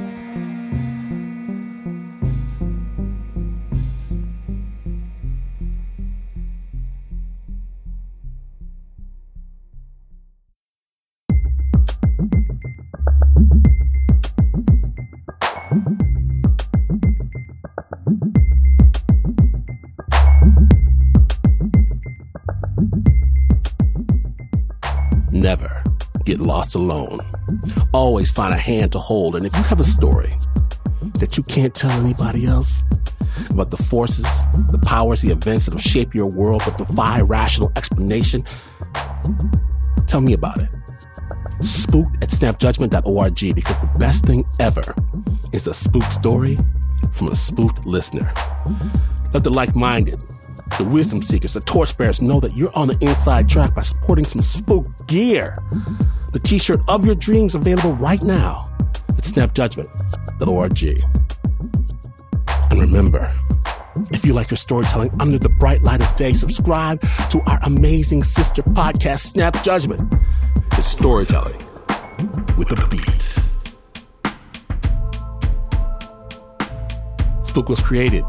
Never 25.30 25.84
get 26.24 26.40
lost 26.40 26.74
alone. 26.74 27.27
Always 28.18 28.32
find 28.32 28.52
a 28.52 28.58
hand 28.58 28.90
to 28.90 28.98
hold. 28.98 29.36
And 29.36 29.46
if 29.46 29.54
you 29.54 29.62
have 29.62 29.78
a 29.78 29.84
story 29.84 30.36
that 31.20 31.36
you 31.36 31.44
can't 31.44 31.72
tell 31.72 31.92
anybody 32.04 32.46
else 32.46 32.82
about 33.48 33.70
the 33.70 33.76
forces, 33.76 34.26
the 34.72 34.80
powers, 34.84 35.20
the 35.20 35.30
events 35.30 35.66
that 35.66 35.74
have 35.74 35.80
shaped 35.80 36.16
your 36.16 36.26
world 36.26 36.62
but 36.64 36.76
defy 36.76 37.20
rational 37.20 37.70
explanation, 37.76 38.44
tell 40.08 40.20
me 40.20 40.32
about 40.32 40.60
it. 40.60 40.68
Spooked 41.60 42.20
at 42.20 42.30
snapjudgment.org 42.30 43.54
because 43.54 43.78
the 43.78 43.98
best 44.00 44.26
thing 44.26 44.44
ever 44.58 44.96
is 45.52 45.68
a 45.68 45.72
spook 45.72 46.10
story 46.10 46.58
from 47.12 47.28
a 47.28 47.36
spooked 47.36 47.86
listener. 47.86 48.34
Let 49.32 49.44
the 49.44 49.50
like 49.50 49.76
minded 49.76 50.20
the 50.78 50.84
wisdom 50.84 51.22
seekers, 51.22 51.54
the 51.54 51.60
torchbearers 51.60 52.20
know 52.20 52.40
that 52.40 52.56
you're 52.56 52.74
on 52.76 52.88
the 52.88 52.98
inside 53.00 53.48
track 53.48 53.74
by 53.74 53.82
sporting 53.82 54.24
some 54.24 54.42
spook 54.42 54.86
gear. 55.06 55.58
The 56.32 56.38
t 56.38 56.58
shirt 56.58 56.80
of 56.88 57.06
your 57.06 57.14
dreams 57.14 57.54
available 57.54 57.92
right 57.94 58.22
now 58.22 58.70
at 59.10 59.24
snapjudgment.org. 59.24 61.04
And 62.70 62.80
remember, 62.80 63.32
if 64.10 64.24
you 64.24 64.32
like 64.32 64.50
your 64.50 64.58
storytelling 64.58 65.10
under 65.20 65.38
the 65.38 65.48
bright 65.48 65.82
light 65.82 66.00
of 66.00 66.14
day, 66.16 66.32
subscribe 66.32 67.00
to 67.30 67.40
our 67.46 67.58
amazing 67.62 68.22
sister 68.22 68.62
podcast, 68.62 69.20
Snap 69.20 69.62
Judgment. 69.64 70.14
It's 70.72 70.86
storytelling 70.86 71.58
with 72.56 72.70
a 72.72 72.86
beat. 72.88 73.38
Spook 77.44 77.68
was 77.68 77.80
created 77.80 78.24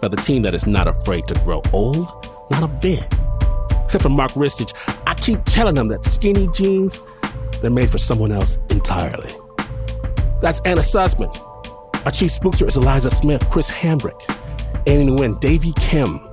by 0.00 0.08
the 0.08 0.16
team 0.16 0.42
that 0.42 0.54
is 0.54 0.66
not 0.66 0.88
afraid 0.88 1.26
to 1.28 1.34
grow 1.44 1.62
old, 1.72 2.06
not 2.50 2.62
a 2.62 2.68
bit. 2.68 3.04
Except 3.84 4.02
for 4.02 4.08
Mark 4.08 4.32
Ristich, 4.32 4.72
I 5.06 5.14
keep 5.14 5.44
telling 5.44 5.74
them 5.74 5.88
that 5.88 6.04
skinny 6.04 6.48
jeans, 6.48 7.02
they're 7.60 7.70
made 7.70 7.90
for 7.90 7.98
someone 7.98 8.32
else 8.32 8.58
entirely. 8.70 9.32
That's 10.40 10.60
Anna 10.60 10.80
Sussman. 10.80 11.34
Our 12.04 12.10
chief 12.10 12.30
spookster 12.32 12.66
is 12.66 12.76
Eliza 12.76 13.10
Smith, 13.10 13.48
Chris 13.50 13.70
Hambrick, 13.70 14.18
Annie 14.86 15.06
Nguyen, 15.06 15.38
Davey 15.40 15.72
Kim, 15.80 16.26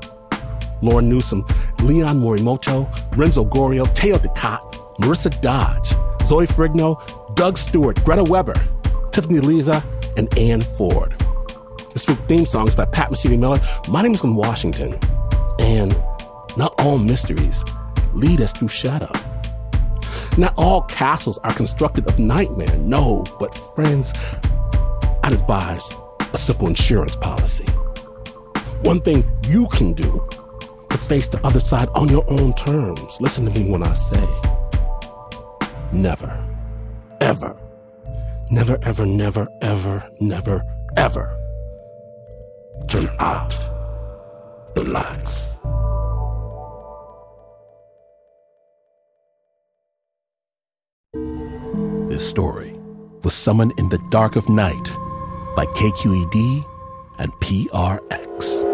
Lauren 0.81 1.09
Newsom, 1.09 1.45
Leon 1.81 2.21
Morimoto, 2.21 2.87
Renzo 3.17 3.43
Gorio, 3.43 3.93
Teo 3.95 4.17
Ducot, 4.17 4.73
Marissa 4.99 5.41
Dodge, 5.41 5.89
Zoe 6.25 6.45
Ferrigno, 6.47 7.35
Doug 7.35 7.57
Stewart, 7.57 8.01
Greta 8.05 8.23
Weber, 8.23 8.55
Tiffany 9.11 9.39
Leza, 9.39 9.83
and 10.15 10.35
Ann 10.37 10.61
Ford. 10.61 11.15
The 11.97 12.01
Spook 12.01 12.27
theme 12.27 12.45
song 12.45 12.67
is 12.67 12.75
by 12.75 12.85
Pat 12.85 13.09
Mesiti-Miller. 13.09 13.59
My 13.89 14.03
name 14.03 14.13
is 14.13 14.21
Glynn 14.21 14.35
Washington. 14.35 14.99
And 15.57 15.99
not 16.55 16.75
all 16.77 16.99
mysteries 16.99 17.63
lead 18.13 18.39
us 18.39 18.53
through 18.53 18.67
shadow. 18.67 19.11
Not 20.37 20.53
all 20.57 20.83
castles 20.83 21.39
are 21.39 21.51
constructed 21.51 22.07
of 22.07 22.19
nightmare, 22.19 22.77
no, 22.77 23.23
but 23.39 23.57
friends, 23.73 24.13
I'd 25.23 25.33
advise 25.33 25.89
a 26.19 26.37
simple 26.37 26.67
insurance 26.67 27.15
policy. 27.15 27.65
One 28.83 28.99
thing 28.99 29.27
you 29.47 29.67
can 29.69 29.93
do 29.93 30.23
to 30.91 30.97
face 30.99 31.27
the 31.27 31.43
other 31.43 31.59
side 31.59 31.89
on 31.95 32.09
your 32.09 32.29
own 32.29 32.53
terms. 32.53 33.19
Listen 33.19 33.43
to 33.45 33.59
me 33.59 33.71
when 33.71 33.81
I 33.81 33.95
say 33.95 34.27
never, 35.91 36.47
ever, 37.21 37.59
never, 38.51 38.77
ever, 38.83 39.05
never, 39.07 39.47
ever, 39.63 40.11
never, 40.19 40.61
ever 40.95 41.46
turn 42.87 43.09
out 43.19 43.55
the 44.75 44.83
lights. 44.83 45.57
This 52.09 52.27
story 52.27 52.73
was 53.23 53.33
summoned 53.33 53.73
in 53.77 53.89
the 53.89 53.99
dark 54.09 54.35
of 54.35 54.49
night 54.49 54.95
by 55.55 55.65
KQED 55.65 56.65
and 57.19 57.31
PRX. 57.33 58.66